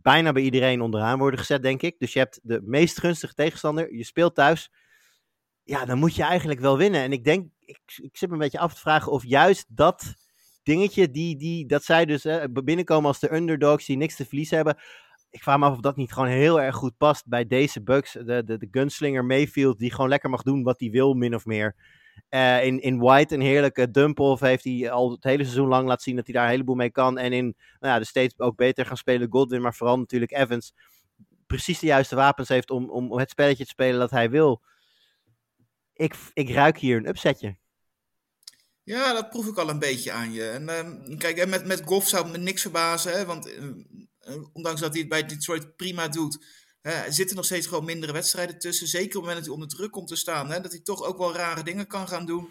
[0.02, 2.00] bijna bij iedereen onderaan worden gezet, denk ik.
[2.00, 3.96] Dus je hebt de meest gunstige tegenstander.
[3.96, 4.72] Je speelt thuis.
[5.64, 7.02] Ja, dan moet je eigenlijk wel winnen.
[7.02, 10.16] En ik denk, ik, ik zit me een beetje af te vragen of juist dat
[10.64, 14.56] dingetje, die, die, dat zij dus hè, binnenkomen als de underdogs die niks te verliezen
[14.56, 14.78] hebben.
[15.30, 18.12] Ik vraag me af of dat niet gewoon heel erg goed past bij deze Bucks.
[18.12, 21.46] De, de, de gunslinger Mayfield, die gewoon lekker mag doen wat hij wil, min of
[21.46, 21.76] meer.
[22.30, 26.04] Uh, in, in White een heerlijke dump-off heeft hij al het hele seizoen lang laten
[26.04, 27.18] zien dat hij daar een heleboel mee kan.
[27.18, 30.74] En in nou ja, de steeds ook beter gaan spelen Godwin, maar vooral natuurlijk Evans.
[31.48, 34.62] Precies de juiste wapens heeft om, om het spelletje te spelen dat hij wil.
[35.94, 37.58] Ik, ik ruik hier een upsetje.
[38.84, 40.50] Ja, dat proef ik al een beetje aan je.
[40.50, 43.12] En uh, kijk, met, met Goff zou me niks verbazen.
[43.12, 46.46] Hè, want uh, ondanks dat hij het bij Detroit prima doet,
[46.82, 48.88] er zitten nog steeds gewoon mindere wedstrijden tussen.
[48.88, 50.50] Zeker op het moment dat hij onder druk komt te staan.
[50.50, 52.50] Hè, dat hij toch ook wel rare dingen kan gaan doen.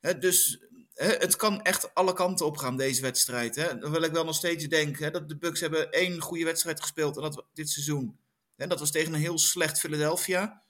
[0.00, 0.58] Hè, dus
[0.94, 3.56] hè, het kan echt alle kanten op gaan, deze wedstrijd.
[3.56, 3.78] Hè.
[3.78, 7.16] Dan wil ik wel nog steeds denken dat de Bucks hebben één goede wedstrijd gespeeld.
[7.16, 8.18] En dat dit seizoen.
[8.56, 10.62] Hè, dat was tegen een heel slecht Philadelphia.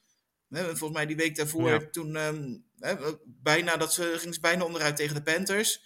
[0.48, 1.88] Hè, volgens mij die week daarvoor ja.
[1.90, 2.64] toen um,
[3.24, 5.82] bijna, dat ze, ging ze bijna onderuit tegen de Panthers.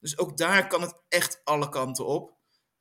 [0.00, 2.34] Dus ook daar kan het echt alle kanten op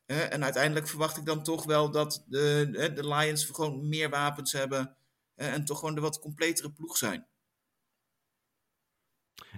[0.05, 4.95] en uiteindelijk verwacht ik dan toch wel dat de, de Lions gewoon meer wapens hebben.
[5.35, 7.27] en toch gewoon de wat completere ploeg zijn.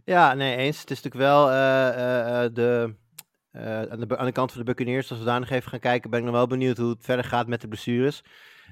[0.03, 0.79] Ja, nee, eens.
[0.79, 2.95] Het is natuurlijk wel uh, uh, de,
[3.89, 5.09] aan, de, aan de kant van de Buccaneers.
[5.09, 7.25] Als we daar nog even gaan kijken, ben ik nog wel benieuwd hoe het verder
[7.25, 8.23] gaat met de blessures.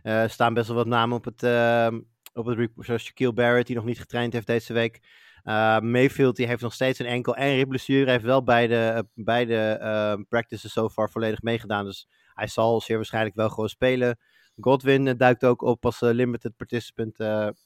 [0.04, 2.00] Er staan best wel wat namen op het, ehm,
[2.34, 5.02] op het zoals Shaquille Barrett, die nog niet getraind heeft deze week.
[5.44, 8.12] Uh, Mayfield heeft nog steeds een enkel en ribblessure.
[8.12, 11.86] heeft wel beide, beide uh, practices so far volledig meegedaan.
[11.86, 14.20] Dus hij zal zeer waarschijnlijk wel gewoon spelen.
[14.60, 17.20] Godwin uh, duikt ook op als limited participant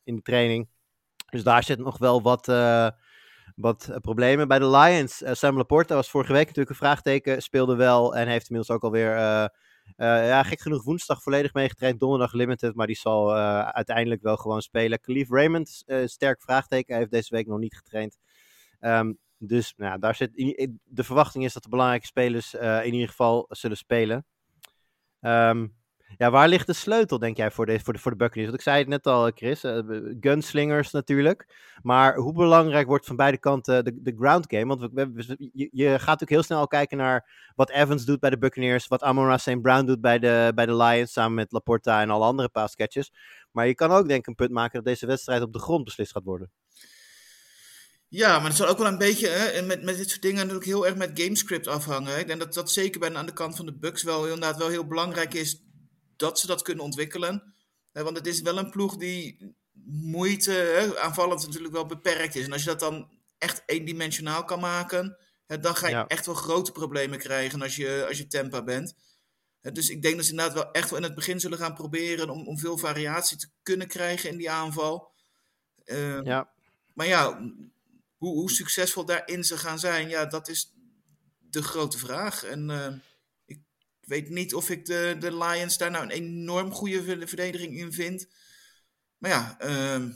[0.04, 0.68] in de training.
[1.30, 2.46] Dus daar zit nog wel wat,
[3.56, 4.48] wat problemen.
[4.48, 7.42] Bij de Lions, Sam Laporta was vorige week natuurlijk een vraagteken.
[7.42, 9.50] Speelde wel en heeft inmiddels ook alweer
[9.98, 14.38] uh, ja, gek genoeg woensdag volledig meegetraind, donderdag limited, maar die zal uh, uiteindelijk wel
[14.38, 15.00] gewoon spelen.
[15.00, 18.18] Khalif Raymond, uh, sterk vraagteken, hij heeft deze week nog niet getraind.
[18.80, 20.32] Um, dus nou, daar zit,
[20.84, 24.26] de verwachting is dat de belangrijke spelers in ieder geval zullen spelen.
[25.22, 25.76] Um,
[26.18, 28.50] Ja, waar ligt de sleutel, denk jij, voor de, voor de, voor de Buccaneers?
[28.50, 29.64] Want ik zei het net al, Chris.
[29.64, 29.80] eh,
[30.20, 31.56] gunslingers natuurlijk.
[31.82, 34.66] Maar hoe belangrijk wordt van beide kanten de, de ground game?
[34.66, 38.38] Want we, je, je gaat natuurlijk heel snel kijken naar wat Evans doet bij de
[38.38, 38.88] Buccaneers.
[38.88, 39.62] Wat Amon St.
[39.62, 41.12] Brown doet bij de, bij de Lions.
[41.12, 43.12] Samen met Laporta en alle andere passcatchers.
[43.52, 45.84] Maar je kan ook denk ik een punt maken dat deze wedstrijd op de grond
[45.84, 46.52] beslist gaat worden.
[48.10, 50.66] Ja, maar het zal ook wel een beetje hè, met, met dit soort dingen natuurlijk
[50.66, 52.20] heel erg met gamescript afhangen.
[52.20, 54.70] Ik denk dat dat zeker bij, aan de kant van de Bucks wel inderdaad wel
[54.70, 55.67] heel belangrijk is
[56.18, 57.54] dat ze dat kunnen ontwikkelen.
[57.92, 59.56] Hè, want het is wel een ploeg die
[60.02, 62.46] moeite aanvallend natuurlijk wel beperkt is.
[62.46, 66.08] En als je dat dan echt eendimensionaal kan maken, dan ga je Ja.
[66.08, 68.96] echt wel grote problemen krijgen als je, als je Tampa bent.
[69.62, 71.74] Hè, dus ik denk dat ze inderdaad wel echt wel in het begin zullen gaan
[71.74, 75.12] proberen om, om veel variatie te kunnen krijgen in die aanval.
[75.84, 76.50] Ehm, Ja,
[76.94, 77.40] maar ja,
[78.18, 80.74] hoe, hoe succesvol daarin ze gaan zijn, ja, dat is
[81.40, 82.44] de grote vraag.
[82.44, 82.94] En eh,
[84.08, 87.78] ik weet niet of ik de, de Lions daar nou een enorm goede ver- verdediging
[87.78, 88.28] in vind.
[89.18, 90.10] Maar ja, ehm,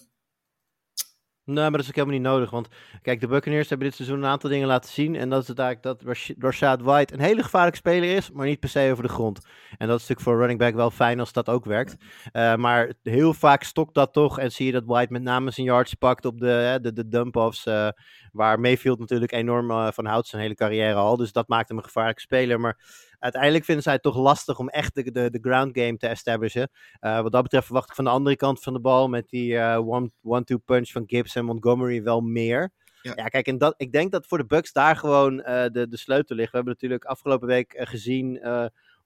[1.43, 2.49] Nee, maar dat is ook helemaal niet nodig.
[2.49, 2.67] Want
[3.01, 5.15] kijk, de Buccaneers hebben dit seizoen een aantal dingen laten zien.
[5.15, 8.45] En dat is het eigenlijk dat Rash- Rashad White een hele gevaarlijke speler is, maar
[8.45, 9.37] niet per se over de grond.
[9.77, 11.95] En dat is natuurlijk voor running back wel fijn als dat ook werkt.
[12.31, 14.39] Eh, maar heel vaak stokt dat toch.
[14.39, 17.65] En zie je dat White met name zijn yards pakt op de, de, de dump-offs.
[17.65, 17.87] eh,
[18.31, 21.17] waar Mayfield natuurlijk enorm eh, van houdt zijn hele carrière al.
[21.17, 22.59] Dus dat maakt hem een gevaarlijke speler.
[22.59, 22.79] Maar
[23.19, 26.69] uiteindelijk vinden zij het toch lastig om echt de, de, de ground game te establishen.
[26.99, 29.59] Eh, wat dat betreft verwacht ik van de andere kant van de bal met die
[29.77, 32.71] one- one-two punch van Gibbs en Montgomery wel meer.
[33.01, 33.13] Ja.
[33.15, 36.35] Ja, kijk, en dat, ik denk dat voor de Bucks daar gewoon de, de sleutel
[36.35, 36.51] ligt.
[36.51, 38.39] We hebben natuurlijk afgelopen week gezien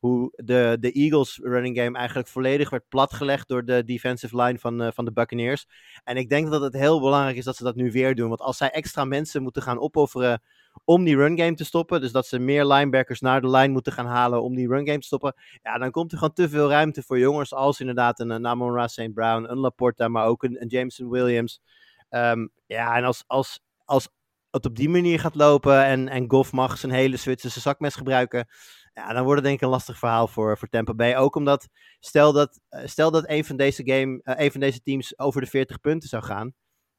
[0.05, 4.81] hoe de, de Eagles running game eigenlijk volledig werd platgelegd door de defensive line van,
[4.81, 5.67] eh, van de Buccaneers.
[6.03, 8.27] En ik denk dat het heel belangrijk is dat ze dat nu weer doen.
[8.29, 10.41] Want als zij extra mensen moeten gaan opofferen
[10.83, 13.93] om die run game te stoppen, dus dat ze meer linebackers naar de line moeten
[13.93, 16.69] gaan halen om die run game te stoppen, ja, dan komt er gewoon te veel
[16.69, 19.13] ruimte voor jongens als inderdaad een, een Amon St.
[19.13, 21.61] Brown, een Laporta, maar ook een, een Jameson Williams.
[22.09, 24.09] Ehm, ja, en als, als, als
[24.55, 28.47] het op die manier gaat lopen en, en Goff mag zijn hele Zwitserse zakmes gebruiken,
[28.95, 31.15] ja, dan wordt het denk ik een lastig verhaal voor, voor Tampa Bay.
[31.15, 31.67] Ook omdat,
[31.99, 35.41] stel dat, eh, stel dat een van deze, game, eh, een van deze teams over
[35.41, 36.53] de 40 punten zou gaan,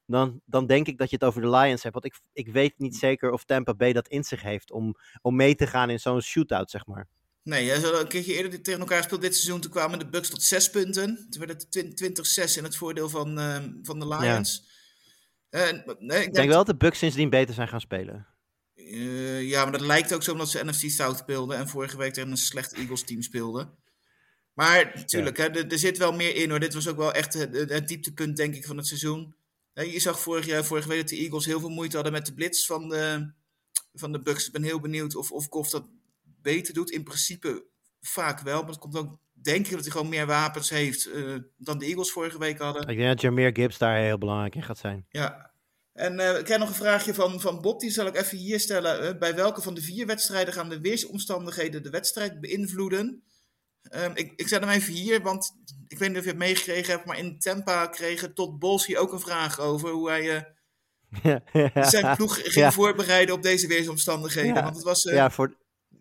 [0.05, 1.93] dan, dan denk ik dat je het over de Lions hebt.
[1.93, 5.35] Want ik, ik weet niet zeker of Tampa Bay dat in zich heeft om, om
[5.35, 7.07] mee te gaan in zo'n shootout, zeg maar.
[7.43, 9.61] nee, ze hadden een keertje eerder tegen elkaar gespeeld dit seizoen.
[9.61, 11.27] Toen kwamen de Bucks tot zes punten.
[11.29, 14.59] Toen werd het 20-6 in het voordeel van, ehm, van de Lions.
[14.59, 14.76] Eh,
[15.49, 18.27] en, nee, Ik denk wel dat de Bucks sindsdien beter zijn gaan spelen.
[18.75, 22.13] Eh, ja, maar dat lijkt ook zo omdat ze NFC South speelden en vorige week
[22.13, 23.73] tegen een slecht Eagles team speelden.
[24.53, 26.59] Maar natuurlijk, er, zit wel meer in hoor.
[26.59, 29.35] Dit was ook wel echt het, het- dieptepunt, denk ik, van het seizoen.
[29.73, 32.33] Je zag vorig jaar, vorige week dat de Eagles heel veel moeite hadden met de
[32.33, 33.31] blitz van de,
[33.93, 34.45] van de Bucks.
[34.45, 35.87] Ik ben heel benieuwd of, of Goff dat
[36.23, 36.91] beter doet.
[36.91, 37.65] In principe
[38.01, 41.35] vaak wel, maar het komt ook, denk ik, dat hij gewoon meer wapens heeft eh,
[41.57, 42.87] dan de Eagles vorige week hadden.
[42.87, 45.05] Ik denk dat Jameer Gibbs daar heel belangrijk in gaat zijn.
[45.09, 45.51] Ja.
[45.93, 48.59] En eh, ik krijg nog een vraagje van, van Bob, die zal ik even hier
[48.59, 49.01] stellen.
[49.01, 53.23] Eh, bij welke van de vier wedstrijden gaan de weersomstandigheden de wedstrijd beïnvloeden?
[53.81, 55.51] Ehm, ik, ik zet hem even hier, want
[55.87, 59.11] ik weet niet of je het meegekregen hebt, maar in Tampa kregen tot Bolsi ook
[59.11, 60.55] een vraag over hoe hij
[61.93, 62.71] zijn ploeg ging Ja.
[62.71, 64.55] voorbereiden op deze weersomstandigheden.
[64.55, 64.63] Ja.
[64.63, 65.57] Want het was, ja, voor,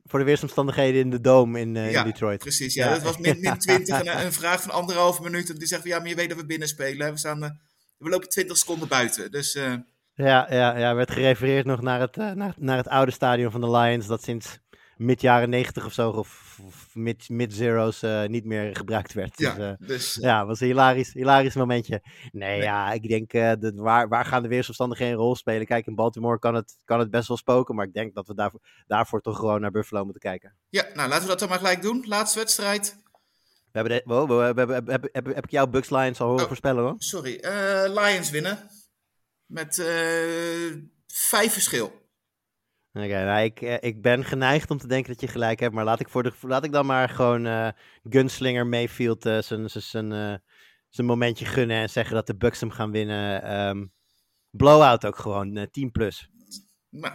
[0.06, 2.38] voor de weersomstandigheden in de Dome in, eh, Ja, in Detroit.
[2.38, 2.92] precies, ja, Ja.
[2.92, 5.50] het was min, min 20 en een vraag van anderhalve minuut.
[5.50, 7.12] En die zegt ja, maar je weet dat we binnen spelen.
[7.12, 7.50] We, staan, eh,
[7.98, 9.54] we lopen 20 seconden buiten, dus...
[9.54, 9.74] eh,
[10.14, 13.60] Ja, ja, ja, werd gerefereerd nog naar het, eh, naar, naar het oude stadion van
[13.60, 14.58] de Lions, dat sinds
[14.96, 19.38] mid jaren 90 of zo, of, of mid, mid-zero's, eh, niet meer gebruikt werd.
[19.38, 20.14] ja, Dus, eh, dus...
[20.20, 22.02] ja, was een hilarisch, hilarisch momentje.
[22.32, 25.66] Nee, ja, ik denk, eh, dat waar, waar gaan de weersomstandigheden een rol spelen?
[25.66, 28.34] Kijk, in Baltimore kan het, kan het best wel spoken, maar ik denk dat we
[28.34, 30.54] daarvoor, daarvoor toch gewoon naar Buffalo moeten kijken.
[30.68, 32.04] Ja, nou laten we dat dan maar gelijk doen.
[32.06, 33.04] Laatste wedstrijd.
[33.72, 36.26] We hebben de, wow, we hebben, hebben, hebben, heb, heb ik jouw Bucks Lions al
[36.26, 36.46] horen Oh.
[36.48, 36.94] voorspellen hoor?
[36.98, 37.36] Sorry.
[37.36, 38.58] eh, Lions winnen.
[39.46, 40.74] Met eh,
[41.06, 42.04] vijf verschil.
[42.96, 45.84] Oké, nou, ik, eh, ik ben geneigd om te denken dat je gelijk hebt, maar
[45.84, 47.68] laat ik, voor de, laat ik dan maar gewoon eh,
[48.02, 50.42] Gunslinger Mayfield eh, zijn, zijn, zijn,
[50.88, 53.42] zijn momentje gunnen en zeggen dat de Bucks hem gaan winnen.
[53.42, 53.86] Ehm,
[54.50, 56.30] blowout ook gewoon, eh 10 plus.
[56.90, 57.14] Nou,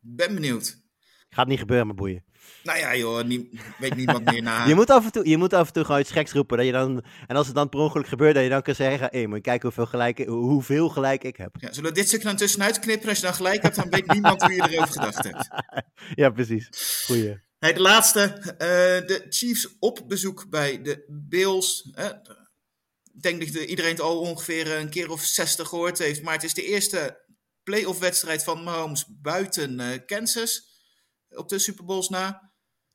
[0.00, 0.84] ben benieuwd.
[1.28, 2.24] Gaat niet gebeuren, maar boeien.
[2.62, 4.66] Nou ja, joh, nie- weet niemand meer na.
[4.68, 6.56] Je, moet af en toe, je moet af en toe gewoon iets geks roepen.
[6.56, 9.08] Dat je dan, en als het dan per ongeluk gebeurt, dat je dan kan zeggen:
[9.10, 11.54] hé, moet je kijken hoeveel gelijk, hoeveel gelijk ik heb.
[11.60, 13.08] Ja, zullen we dit stuk dan tussenuit knippen?
[13.08, 15.48] Als je dan gelijk hebt, dan weet niemand hoe je erover gedacht hebt.
[16.22, 16.68] ja, precies.
[17.06, 17.44] Goeie.
[17.58, 18.20] Hey, de laatste.
[18.58, 21.90] eh, de Chiefs op bezoek bij de Bills.
[21.94, 22.04] Eh,
[23.14, 26.22] ik denk dat de- iedereen het al ongeveer een keer of 60 gehoord heeft.
[26.22, 27.24] Maar het is de eerste
[27.62, 30.74] playoff wedstrijd van Mahomes buiten eh, Kansas.
[31.30, 32.52] Op de Super Bowls na.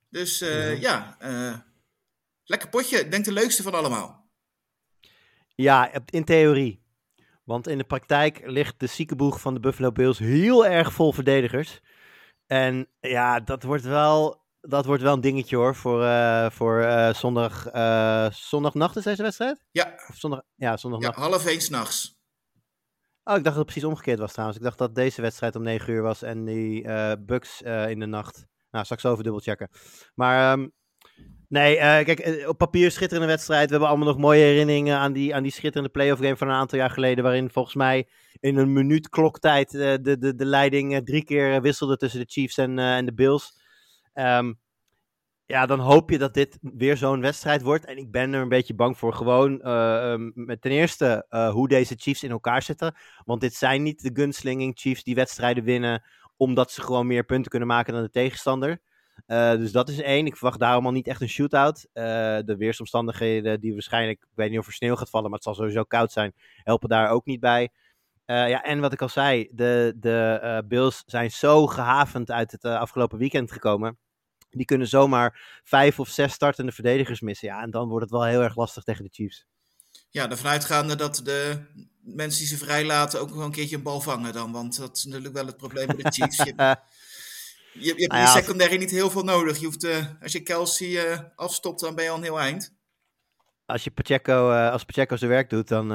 [0.09, 1.57] Dus eh, ja, eh,
[2.51, 2.99] Lekker potje.
[2.99, 4.29] Ik denk de leukste van allemaal.
[5.55, 6.83] Ja, in theorie.
[7.43, 11.79] Want in de praktijk ligt de ziekenboeg van de Buffalo Bills heel erg vol verdedigers.
[12.45, 17.13] En ja, dat wordt wel, dat wordt wel een dingetje hoor voor, uh, voor uh,
[17.13, 19.63] zondag, uh, zondagnacht is deze wedstrijd?
[19.71, 19.93] Ja.
[20.09, 21.15] Of zondag, ja, zondagnacht.
[21.15, 22.20] Ja, half één s'nachts.
[23.23, 24.59] Oh, ik dacht dat het precies omgekeerd was trouwens.
[24.59, 26.83] Ik dacht dat deze wedstrijd om 9 uur was en die
[27.17, 28.45] Bucks in de nacht.
[28.71, 29.69] Nou, straks over dubbel checken.
[30.15, 30.73] Maar um,
[31.51, 33.65] Nee, uh, kijk, op papier schitterende wedstrijd.
[33.65, 36.53] We hebben allemaal nog mooie herinneringen aan die, aan die schitterende playoff game van een
[36.53, 37.23] aantal jaar geleden.
[37.23, 38.07] Waarin volgens mij
[38.39, 42.25] in een minuut kloktijd uh, de, de, de leiding uh, drie keer wisselde tussen de
[42.29, 43.59] Chiefs en, en de Bills.
[44.13, 44.59] Um,
[45.51, 47.85] ja, dan hoop je dat dit weer zo'n wedstrijd wordt.
[47.85, 49.13] En ik ben er een beetje bang voor.
[49.13, 52.95] Gewoon um, met ten eerste hoe deze Chiefs in elkaar zitten.
[53.25, 56.03] Want dit zijn niet de gunslinging Chiefs die wedstrijden winnen.
[56.37, 58.81] Omdat ze gewoon meer punten kunnen maken dan de tegenstander.
[59.27, 60.25] Uh, dus dat is één.
[60.25, 61.89] Ik verwacht daarom al niet echt een shootout.
[61.93, 65.55] De weersomstandigheden die waarschijnlijk, ik weet niet of er sneeuw gaat vallen, maar het zal
[65.55, 66.33] sowieso koud zijn,
[66.63, 67.69] helpen daar ook niet bij.
[68.25, 73.17] Ja, en wat ik al zei, de, de Bills zijn zo gehavend uit het afgelopen
[73.17, 73.97] weekend gekomen.
[74.51, 77.47] Die kunnen zomaar vijf of zes startende verdedigers missen.
[77.47, 79.45] Ja, en dan wordt het wel heel erg lastig tegen de Chiefs.
[80.09, 81.65] Ja, ervan uitgaande dat de
[82.01, 84.51] mensen die ze vrijlaten ook nog een keertje een bal vangen dan.
[84.51, 86.37] Want dat is natuurlijk wel het probleem met de Chiefs.
[86.37, 86.43] Je,
[87.73, 89.57] je, je hebt Nou in ja, de secondary niet heel veel nodig.
[89.57, 92.73] Je hoeft, uh, als je Kelsey uh, afstopt, dan ben je al een heel eind.
[93.65, 95.91] Als, je Pacheco, uh, als Pacheco zijn werk doet, dan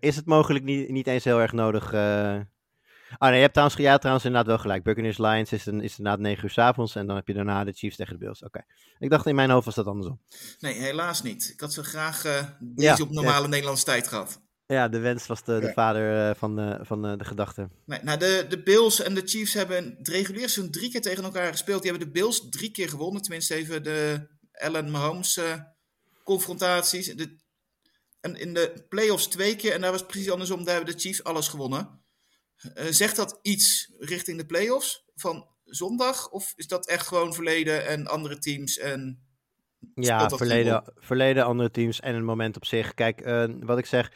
[0.00, 1.90] is het mogelijk niet, niet eens heel erg nodig.
[3.18, 4.82] Oh nee, je hebt trouwens, ja, trouwens inderdaad wel gelijk.
[4.82, 7.64] Buccaneers Lions is, een, is inderdaad 9 uur s avonds en dan heb je daarna
[7.64, 8.42] de Chiefs tegen de Bills.
[8.42, 8.46] Oké.
[8.46, 8.76] Okay.
[8.98, 10.20] Ik dacht in mijn hoofd was dat andersom.
[10.58, 11.50] Nee, helaas niet.
[11.52, 12.22] Ik had zo graag
[12.60, 13.48] deze ja, op normale ja.
[13.48, 14.42] Nederlandse tijd gehad.
[14.66, 17.68] Ja, de wens was de, de vader uh, van, de, van de, de gedachte.
[17.86, 21.24] Nee, nou, de, de Bills en de Chiefs hebben het regulier seizoen drie keer tegen
[21.24, 21.82] elkaar gespeeld.
[21.82, 23.22] Die hebben de Bills drie keer gewonnen.
[23.22, 25.54] Tenminste even de Allen Mahomes uh,
[26.24, 27.14] confrontaties.
[27.14, 27.36] De,
[28.20, 29.72] en in de playoffs twee keer.
[29.72, 30.64] En daar was precies andersom.
[30.64, 32.03] Daar hebben de Chiefs alles gewonnen.
[32.62, 36.30] Uh, zegt dat iets richting de playoffs van zondag?
[36.30, 39.22] Of is dat echt gewoon verleden en andere teams en...
[39.94, 42.94] Ja, verleden, verleden, andere teams en een moment op zich.
[42.94, 43.20] Kijk,
[43.60, 44.12] wat ik zeg...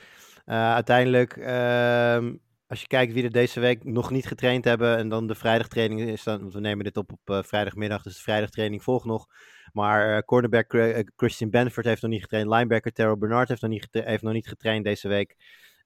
[0.47, 2.31] Uh, uiteindelijk, uh,
[2.67, 6.01] als je kijkt wie er deze week nog niet getraind hebben en dan de vrijdagtraining
[6.01, 9.27] is dan, want we nemen dit op op vrijdagmiddag, dus de vrijdagtraining volgt nog.
[9.73, 10.71] Maar cornerback
[11.17, 14.49] Christian Benford heeft nog niet getraind, linebacker Terrell Bernard heeft nog niet, heeft nog niet
[14.49, 15.37] getraind deze week.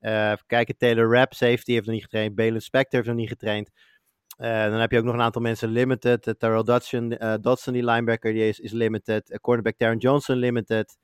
[0.03, 3.71] Even kijken, Taylor Rapp, safety, heeft nog niet getraind, Balen Spector heeft nog niet getraind.
[4.37, 6.35] dan heb je ook nog een aantal mensen limited.
[6.39, 9.39] Terrell Dodson, Dodson, die linebacker, die is, is limited.
[9.41, 10.97] cornerback Taron Johnson, limited.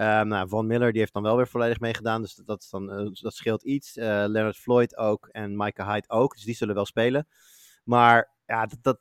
[0.00, 3.10] Um, nou, Van Miller die heeft dan wel weer volledig meegedaan, dus dat, dan, uh,
[3.12, 3.96] dat scheelt iets.
[3.96, 7.28] Uh, Leonard Floyd ook en Micah Hyde ook, dus die zullen wel spelen.
[7.84, 8.98] Maar ja, dat, dat,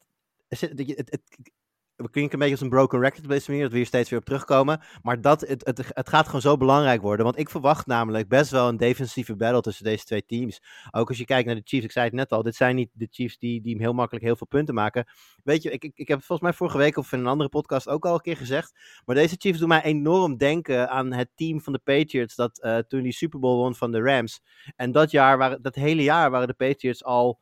[0.48, 0.80] het,
[1.10, 1.52] het,
[2.00, 4.10] we klinken een beetje als een broken record op deze manier, dat we hier steeds
[4.10, 4.82] weer op terugkomen.
[5.02, 7.26] Maar dat, het, het, het gaat gewoon zo belangrijk worden.
[7.26, 10.62] Want ik verwacht namelijk best wel een defensieve battle tussen deze twee teams.
[10.91, 12.89] Ook als je kijkt naar de Chiefs, ik zei het net al, dit zijn niet
[12.93, 15.06] de Chiefs die, die heel makkelijk heel veel punten maken.
[15.43, 17.50] Weet je, ik, ik, ik heb het volgens mij vorige week of in een andere
[17.50, 19.02] podcast ook al een keer gezegd.
[19.06, 22.78] Maar deze Chiefs doen mij enorm denken aan het team van de Patriots dat uh,
[22.78, 24.41] toen die Super Bowl won van de Rams.
[24.76, 27.39] En dat jaar, waren, dat hele jaar waren de Patriots al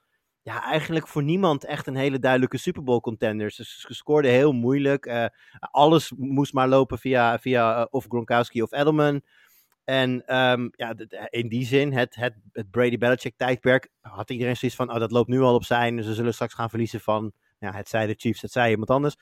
[0.47, 3.55] ja, eigenlijk voor niemand echt een hele duidelijke Super Bowl contenders.
[3.55, 5.05] Dus ze scoorden heel moeilijk.
[5.05, 5.25] Uh,
[5.59, 9.21] alles moest maar lopen via, via uh, of Gronkowski of Edelman.
[9.83, 10.95] En um, ja,
[11.29, 15.11] in die zin, het, het, het Brady Belichick tijdperk, had iedereen zoiets van, oh, dat
[15.11, 15.95] loopt nu al op zijn.
[15.95, 18.89] Dus ze zullen straks gaan verliezen van, ja, het zij de Chiefs, het zij iemand
[18.89, 19.15] anders.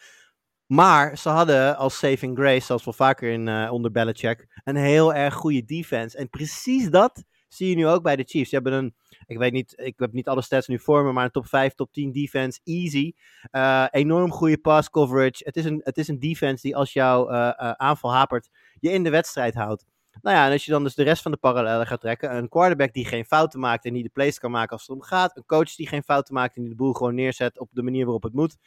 [0.65, 5.13] Maar ze hadden als saving grace, zoals wel vaker in, uh, onder Belichick, een heel
[5.13, 6.17] erg goede defense.
[6.17, 8.49] En precies dat zie je nu ook bij de Chiefs.
[8.49, 11.25] Ze hebben een, ik weet niet, ik heb niet alle stats nu voor me, maar
[11.25, 13.13] een top 5, top 10 defense, easy.
[13.51, 15.43] Uh, enorm goede pass coverage.
[15.45, 18.91] Het is een, het is een defense die als jouw uh, uh, aanval hapert, je
[18.91, 19.85] in de wedstrijd houdt.
[20.21, 22.49] Nou ja, en als je dan dus de rest van de parallellen gaat trekken, een
[22.49, 25.37] quarterback die geen fouten maakt en die de plays kan maken als het om gaat,
[25.37, 28.03] een coach die geen fouten maakt en die de boel gewoon neerzet op de manier
[28.03, 28.57] waarop het moet.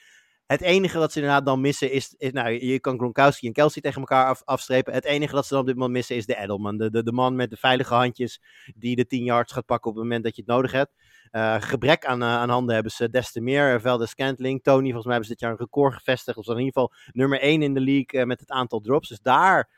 [0.49, 3.83] Het enige wat ze inderdaad dan missen is, is nou, je kan Gronkowski en Kelsey
[3.83, 4.93] tegen elkaar af, afstrepen.
[4.93, 6.77] Het enige dat ze dan op dit moment missen is de Edelman.
[6.77, 8.41] De, de, de man met de veilige handjes
[8.75, 10.93] die de 10 yards gaat pakken op het moment dat je het nodig hebt.
[11.33, 13.81] Uh, gebrek aan, uh, aan handen hebben ze des te meer.
[13.81, 16.39] Velde Scantling, Tony, volgens mij hebben ze dit jaar een record gevestigd.
[16.39, 19.09] Of in ieder geval nummer 1 in de league met het aantal drops.
[19.09, 19.71] Dus daar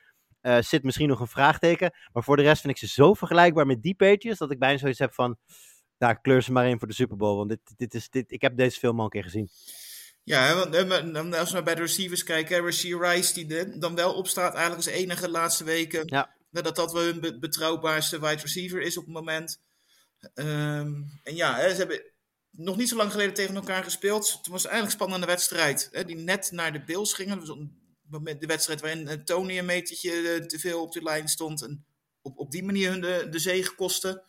[0.61, 1.93] zit misschien nog een vraagteken.
[2.12, 4.79] Maar voor de rest vind ik ze zo vergelijkbaar met die Patriots dat ik bijna
[4.79, 5.37] zoiets heb van...
[5.99, 7.37] Nou, kleur ze maar in voor de Super Bowl.
[7.37, 9.49] Want dit, dit is, dit, ik heb deze film al een keer gezien.
[10.23, 14.87] Ja, want als we bij de receivers kijken, Rasheed Rice, die dan wel opstaat eigenlijk
[14.87, 16.03] als enige de laatste weken.
[16.07, 16.35] Ja.
[16.51, 19.61] Dat dat wel hun betrouwbaarste wide receiver is op het moment.
[20.35, 22.03] Um, en ja, ze hebben
[22.51, 24.33] nog niet zo lang geleden tegen elkaar gespeeld.
[24.33, 25.89] Het was eigenlijk een spannende wedstrijd.
[25.93, 27.45] Hè, die net naar de Bills gingen.
[28.39, 31.62] De wedstrijd waarin Tony een metertje te veel op de lijn stond.
[31.62, 31.85] En
[32.23, 34.23] op, op die manier hun de, de zege kostte.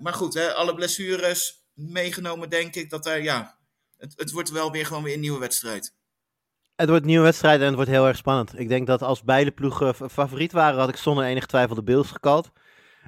[0.00, 3.57] maar goed, hè, alle blessures meegenomen, denk ik dat daar, ja,
[3.98, 5.94] het, het wordt wel weer gewoon weer een nieuwe wedstrijd.
[6.74, 8.58] Het wordt een nieuwe wedstrijd en het wordt heel erg spannend.
[8.58, 12.10] Ik denk dat als beide ploegen favoriet waren, had ik zonder enige twijfel de Bills
[12.10, 12.50] gekald.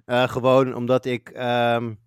[0.06, 2.00] Uh, gewoon omdat ik um,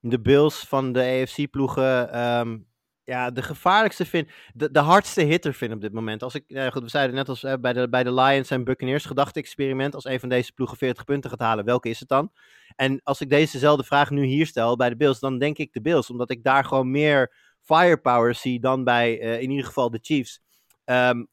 [0.00, 2.68] de Bills van de AFC-ploegen um,
[3.04, 6.22] ja, de gevaarlijkste vind, de, de hardste hitter vind op dit moment.
[6.22, 9.04] Als ik, goed, we zeiden net als uh, bij, de, bij de Lions en Buccaneers,
[9.04, 9.94] gedachte-experiment.
[9.94, 12.32] Als een van deze ploegen 40 punten gaat halen, welke is het dan?
[12.76, 15.80] En als ik dezezelfde vraag nu hier stel bij de Bills, dan denk ik de
[15.80, 16.10] Bills.
[16.10, 17.32] Omdat ik daar gewoon meer
[17.74, 20.40] firepower zie dan bij uh, in ieder geval de Chiefs.
[20.84, 21.28] Um,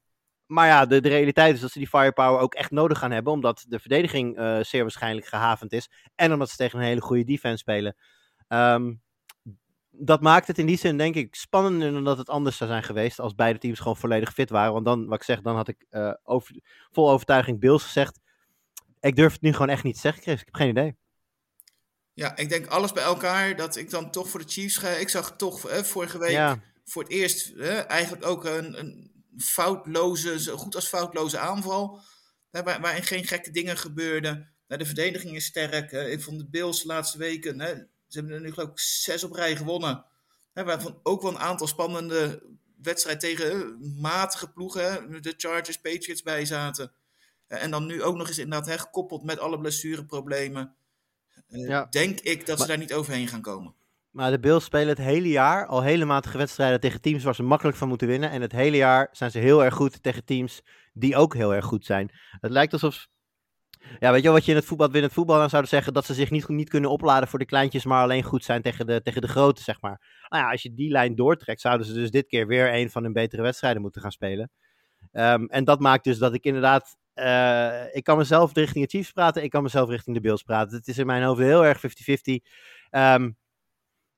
[0.46, 3.34] maar ja, de, realiteit is dat ze die firepower ook echt nodig gaan hebben.
[3.34, 5.90] Omdat de verdediging uh, zeer waarschijnlijk gehavend is.
[6.16, 7.96] En omdat ze tegen een hele goede defense spelen.
[8.48, 9.02] Um,
[9.92, 12.84] dat maakt het in die zin, denk ik, spannender dan dat het anders zou zijn
[12.84, 13.20] geweest.
[13.20, 14.74] Als beide teams gewoon volledig fit waren.
[14.74, 15.86] Want dan, wat ik zeg, dan had ik
[16.24, 16.62] over,
[16.92, 18.20] vol overtuiging Bills gezegd.
[19.00, 20.40] Ik durf het nu gewoon echt niet te zeggen, Chris.
[20.40, 20.96] Ik heb geen idee.
[22.16, 24.90] Ja, ik denk alles bij elkaar dat ik dan toch voor de Chiefs ga.
[24.90, 26.62] Ik zag toch eh, vorige week ja.
[26.84, 32.00] voor het eerst eh, eigenlijk ook een, een foutloze, zo goed als foutloze aanval.
[32.52, 34.54] Waar, waarin geen gekke dingen gebeurden.
[34.68, 35.92] De verdediging is sterk.
[35.92, 37.60] Ik vond de Bills de laatste weken.
[37.60, 37.74] Hè,
[38.08, 40.06] ze hebben er nu geloof ik zes op rij gewonnen.
[40.54, 42.44] Hè, waarvan ook wel een aantal spannende
[42.82, 45.22] wedstrijden tegen matige ploegen.
[45.22, 46.92] De Chargers, Patriots bij zaten.
[47.48, 50.76] En dan nu ook nog eens inderdaad hè, gekoppeld met alle blessureproblemen.
[51.48, 51.88] Ja.
[51.90, 53.76] Denk ik dat ze daar niet overheen gaan komen.
[54.10, 57.44] Maar de Bills spelen het hele jaar al hele matige wedstrijden tegen teams waar ze
[57.44, 58.30] makkelijk van moeten winnen.
[58.30, 60.62] En het hele jaar zijn ze heel erg goed tegen teams
[60.94, 62.12] die ook heel erg goed zijn.
[62.40, 63.08] Het lijkt alsof.
[64.00, 65.94] Ja, weet je wat je in het voetbal, in het voetbal dan zouden zeggen?
[65.94, 68.88] Dat ze zich niet, niet kunnen opladen voor de kleintjes, maar alleen goed zijn tegen
[68.88, 70.26] de, tegen de grote, zeg maar.
[70.30, 73.04] Nou ja, als je die lijn doortrekt, zouden ze dus dit keer weer een van
[73.04, 74.52] hun betere wedstrijden moeten gaan spelen.
[75.12, 79.12] Um, en dat maakt dus dat ik inderdaad uh, ik kan mezelf richting de Chiefs
[79.12, 80.78] praten, ik kan mezelf richting de Bills praten.
[80.78, 81.82] Het is in mijn hoofd heel erg 50-50.
[82.92, 83.38] Um,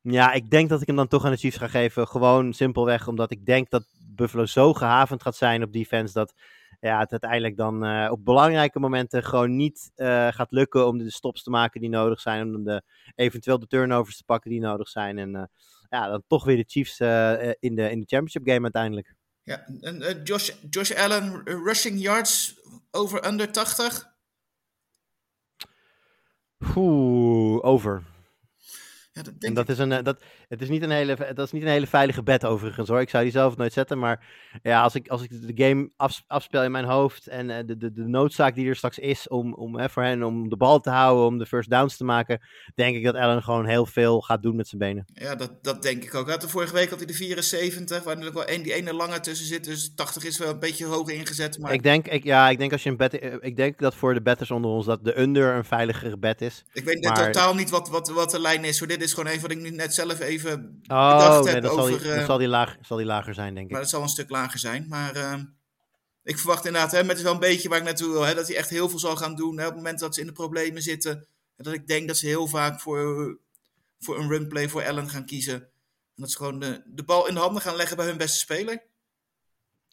[0.02, 2.08] ja, ik denk dat ik hem dan toch aan de Chiefs ga geven.
[2.08, 3.86] Gewoon simpelweg omdat ik denk dat
[4.16, 6.34] Buffalo zo gehavend gaat zijn op defense dat
[6.80, 11.12] ja, het uiteindelijk dan uh, op belangrijke momenten gewoon niet uh, gaat lukken om de
[11.12, 12.56] stops te maken die nodig zijn.
[12.56, 12.82] Om de,
[13.16, 15.18] eventueel de turnovers te pakken die nodig zijn.
[15.18, 15.50] En
[15.90, 19.16] ja, dan toch weer de Chiefs in, de, in de championship game uiteindelijk.
[19.48, 22.60] Ja, en Josh, Josh Allen, rushing yards
[22.92, 24.08] over under 80?
[26.76, 28.04] Oeh, over.
[29.12, 31.62] Ja, dat en dat is een, dat, het is niet een hele, dat is niet
[31.62, 33.02] een hele veilige bet overigens hoor.
[33.02, 34.00] Ik zou die zelf nooit zetten.
[34.00, 34.26] Maar
[34.64, 37.78] ja, als ik, als ik de game af, afspeel in mijn hoofd en uh, de,
[37.78, 40.80] de, de noodzaak die er straks is om, om hè, voor hen om de bal
[40.80, 42.42] te houden, om de first downs te maken,
[42.76, 45.06] denk ik dat Allen gewoon heel veel gaat doen met zijn benen.
[45.14, 46.30] Ja, dat, dat denk ik ook.
[46.30, 49.20] Had de vorige week had hij de 74, waar natuurlijk wel een, die ene lange
[49.20, 49.64] tussen zit.
[49.64, 51.60] Dus 80 is wel een beetje hoog ingezet.
[51.60, 51.74] Maar...
[51.74, 54.22] Ik denk, ik, ja, ik denk als je een bet, ik denk dat voor de
[54.22, 56.64] betters onder ons dat de under een veiligere bet is.
[56.74, 57.26] Ik weet maar...
[57.26, 58.80] totaal niet wat, wat, wat de lijn is.
[58.80, 58.88] Hoor.
[58.88, 62.00] Dit is gewoon even wat ik nu net zelf even oh, nee, dat over...
[62.00, 63.72] Zal die, uh, zal, die laag, zal die lager zijn, denk ik.
[63.72, 64.88] Maar dat zal een stuk lager zijn.
[64.88, 65.34] Maar uh,
[66.24, 68.48] ik verwacht inderdaad, hè, met het wel een beetje waar ik naartoe wil, hè, dat
[68.48, 69.58] hij echt heel veel zal gaan doen.
[69.58, 71.12] Hè, op het moment dat ze in de problemen zitten.
[71.56, 73.38] En dat ik denk dat ze heel vaak voor,
[74.00, 75.56] voor een runplay voor Allen gaan kiezen.
[75.56, 78.38] En dat ze gewoon de, de bal in de handen gaan leggen bij hun beste
[78.38, 78.86] speler.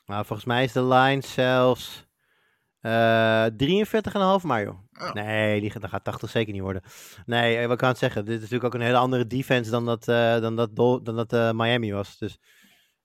[0.07, 2.07] Nou, volgens mij is de line zelfs
[2.83, 3.47] uh,
[4.41, 4.84] 43,5 Mario.
[5.01, 5.13] Oh.
[5.13, 6.83] Nee, die, dat gaat 80 zeker niet worden.
[7.27, 8.25] Nee, eh, wat kan het zeggen?
[8.25, 11.33] Dit is natuurlijk ook een hele andere defense dan dat, uh, dan dat, dan dat
[11.33, 12.19] uh, Miami was.
[12.19, 12.39] Dus,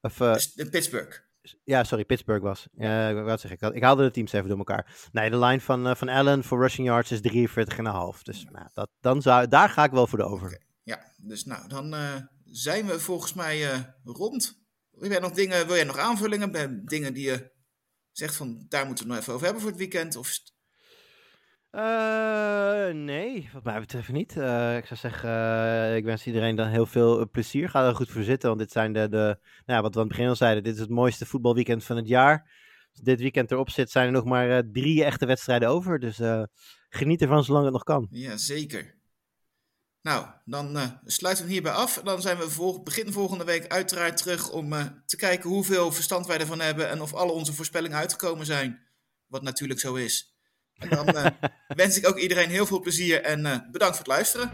[0.01, 0.35] of, uh,
[0.69, 1.27] Pittsburgh.
[1.63, 2.67] Ja, sorry, Pittsburgh was.
[3.23, 3.61] Wat zeg ik?
[3.61, 5.09] Ik haalde de teams even door elkaar.
[5.11, 8.21] Nee, de line van, van Allen voor rushing yards is 43,5.
[8.21, 10.47] Dus nou, dat, dan zou, daar ga ik wel voor de over.
[10.47, 10.61] Okay.
[10.83, 11.95] Ja, dus nou, dan
[12.45, 14.59] zijn we volgens mij rond.
[14.91, 17.51] Wil jij nog dingen, wil jij nog aanvullingen bij dingen die je
[18.11, 20.15] zegt van daar moeten we het nog even over hebben voor het weekend?
[20.15, 20.39] Of
[21.71, 24.35] uh, nee, wat mij betreft niet.
[24.35, 27.69] Uh, ik zou zeggen, uh, ik wens iedereen dan heel veel plezier.
[27.69, 30.07] Ga er goed voor zitten, want dit zijn de, de nou ja, wat we aan
[30.07, 32.51] het begin al zeiden, dit is het mooiste voetbalweekend van het jaar.
[32.91, 35.99] Als dit weekend erop zit, zijn er nog maar drie echte wedstrijden over.
[35.99, 36.19] Dus
[36.89, 38.07] geniet ervan zolang het nog kan.
[38.11, 38.97] Ja, zeker.
[40.01, 42.01] Nou, dan sluiten we hierbij af.
[42.03, 44.69] Dan zijn we vol begin volgende week uiteraard terug om
[45.05, 48.79] te kijken hoeveel verstand wij ervan hebben en of alle onze voorspellingen uitgekomen zijn.
[49.27, 50.38] Wat natuurlijk zo is.
[50.79, 51.25] En dan uh,
[51.67, 54.51] wens ik ook iedereen heel veel plezier en uh, bedankt voor het luisteren.